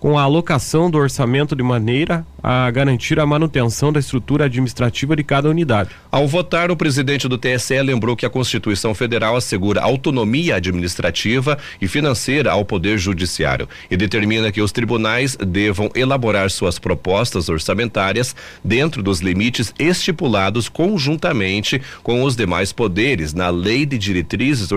com 0.00 0.18
a 0.18 0.22
alocação 0.22 0.90
do 0.90 0.96
orçamento 0.96 1.54
de 1.54 1.62
maneira 1.62 2.26
a 2.42 2.70
garantir 2.70 3.20
a 3.20 3.26
manutenção 3.26 3.92
da 3.92 4.00
estrutura 4.00 4.46
administrativa 4.46 5.14
de 5.14 5.22
cada 5.22 5.50
unidade. 5.50 5.90
Ao 6.10 6.26
votar, 6.26 6.70
o 6.70 6.76
presidente 6.76 7.28
do 7.28 7.36
TSE 7.36 7.80
lembrou 7.82 8.16
que 8.16 8.24
a 8.24 8.30
Constituição 8.30 8.94
Federal 8.94 9.36
assegura 9.36 9.82
autonomia 9.82 10.56
administrativa 10.56 11.58
e 11.80 11.86
financeira 11.86 12.50
ao 12.52 12.64
Poder 12.64 12.96
Judiciário 12.96 13.68
e 13.90 13.96
determina 13.96 14.50
que 14.50 14.62
os 14.62 14.72
tribunais 14.72 15.36
devam 15.36 15.90
elaborar 15.94 16.50
suas 16.50 16.78
propostas 16.78 17.50
orçamentárias 17.50 18.34
dentro 18.64 19.02
dos 19.02 19.20
limites 19.20 19.74
estipulados 19.78 20.66
conjuntamente 20.68 21.80
com 22.02 22.22
os 22.22 22.34
demais 22.34 22.72
poderes 22.72 23.34
na 23.34 23.50
Lei 23.50 23.84
de 23.84 23.98
Diretrizes 23.98 24.70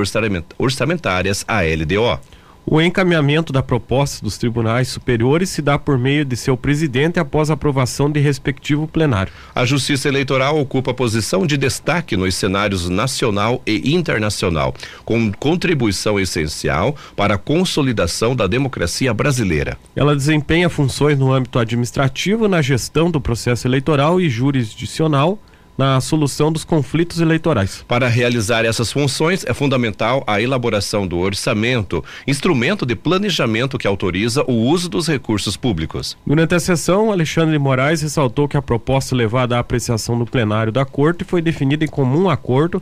Orçamentárias, 0.59 1.45
a 1.47 1.61
LDO. 1.61 2.19
O 2.65 2.81
encaminhamento 2.81 3.51
da 3.51 3.61
proposta 3.61 4.23
dos 4.23 4.37
tribunais 4.37 4.87
superiores 4.87 5.49
se 5.49 5.61
dá 5.61 5.77
por 5.77 5.97
meio 5.97 6.23
de 6.23 6.37
seu 6.37 6.55
presidente 6.55 7.19
após 7.19 7.49
aprovação 7.49 8.09
de 8.09 8.21
respectivo 8.21 8.87
plenário. 8.87 9.33
A 9.53 9.65
Justiça 9.65 10.07
Eleitoral 10.07 10.57
ocupa 10.57 10.93
posição 10.93 11.45
de 11.45 11.57
destaque 11.57 12.15
nos 12.15 12.35
cenários 12.35 12.87
nacional 12.87 13.61
e 13.67 13.93
internacional, 13.93 14.73
com 15.03 15.29
contribuição 15.33 16.17
essencial 16.17 16.95
para 17.17 17.35
a 17.35 17.37
consolidação 17.37 18.33
da 18.33 18.47
democracia 18.47 19.13
brasileira. 19.13 19.77
Ela 19.93 20.15
desempenha 20.15 20.69
funções 20.69 21.19
no 21.19 21.33
âmbito 21.33 21.59
administrativo, 21.59 22.47
na 22.47 22.61
gestão 22.61 23.11
do 23.11 23.19
processo 23.19 23.67
eleitoral 23.67 24.21
e 24.21 24.29
jurisdicional 24.29 25.37
na 25.77 25.99
solução 26.01 26.51
dos 26.51 26.63
conflitos 26.63 27.19
eleitorais. 27.19 27.83
Para 27.87 28.07
realizar 28.07 28.65
essas 28.65 28.91
funções, 28.91 29.43
é 29.45 29.53
fundamental 29.53 30.23
a 30.27 30.41
elaboração 30.41 31.07
do 31.07 31.17
orçamento, 31.17 32.03
instrumento 32.27 32.85
de 32.85 32.95
planejamento 32.95 33.77
que 33.77 33.87
autoriza 33.87 34.43
o 34.47 34.53
uso 34.53 34.89
dos 34.89 35.07
recursos 35.07 35.57
públicos. 35.57 36.17
Durante 36.25 36.55
a 36.55 36.59
sessão, 36.59 37.11
Alexandre 37.11 37.57
Moraes 37.57 38.01
ressaltou 38.01 38.47
que 38.47 38.57
a 38.57 38.61
proposta 38.61 39.15
levada 39.15 39.57
à 39.57 39.59
apreciação 39.59 40.17
do 40.17 40.25
plenário 40.25 40.71
da 40.71 40.85
Corte 40.85 41.23
foi 41.23 41.41
definida 41.41 41.83
em 41.83 41.87
comum 41.87 42.29
acordo 42.29 42.81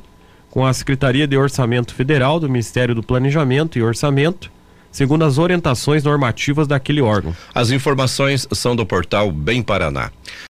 com 0.49 0.65
a 0.65 0.73
Secretaria 0.73 1.25
de 1.25 1.38
Orçamento 1.38 1.95
Federal 1.95 2.39
do 2.39 2.49
Ministério 2.49 2.93
do 2.93 3.01
Planejamento 3.01 3.80
e 3.80 3.82
Orçamento, 3.82 4.51
segundo 4.91 5.23
as 5.23 5.38
orientações 5.38 6.04
normativas 6.04 6.67
daquele 6.67 7.01
órgão. 7.01 7.34
As 7.56 7.71
informações 7.71 8.45
são 8.51 8.75
do 8.75 8.86
portal 8.86 9.32
Bem 9.32 9.63
Paraná. 9.63 10.12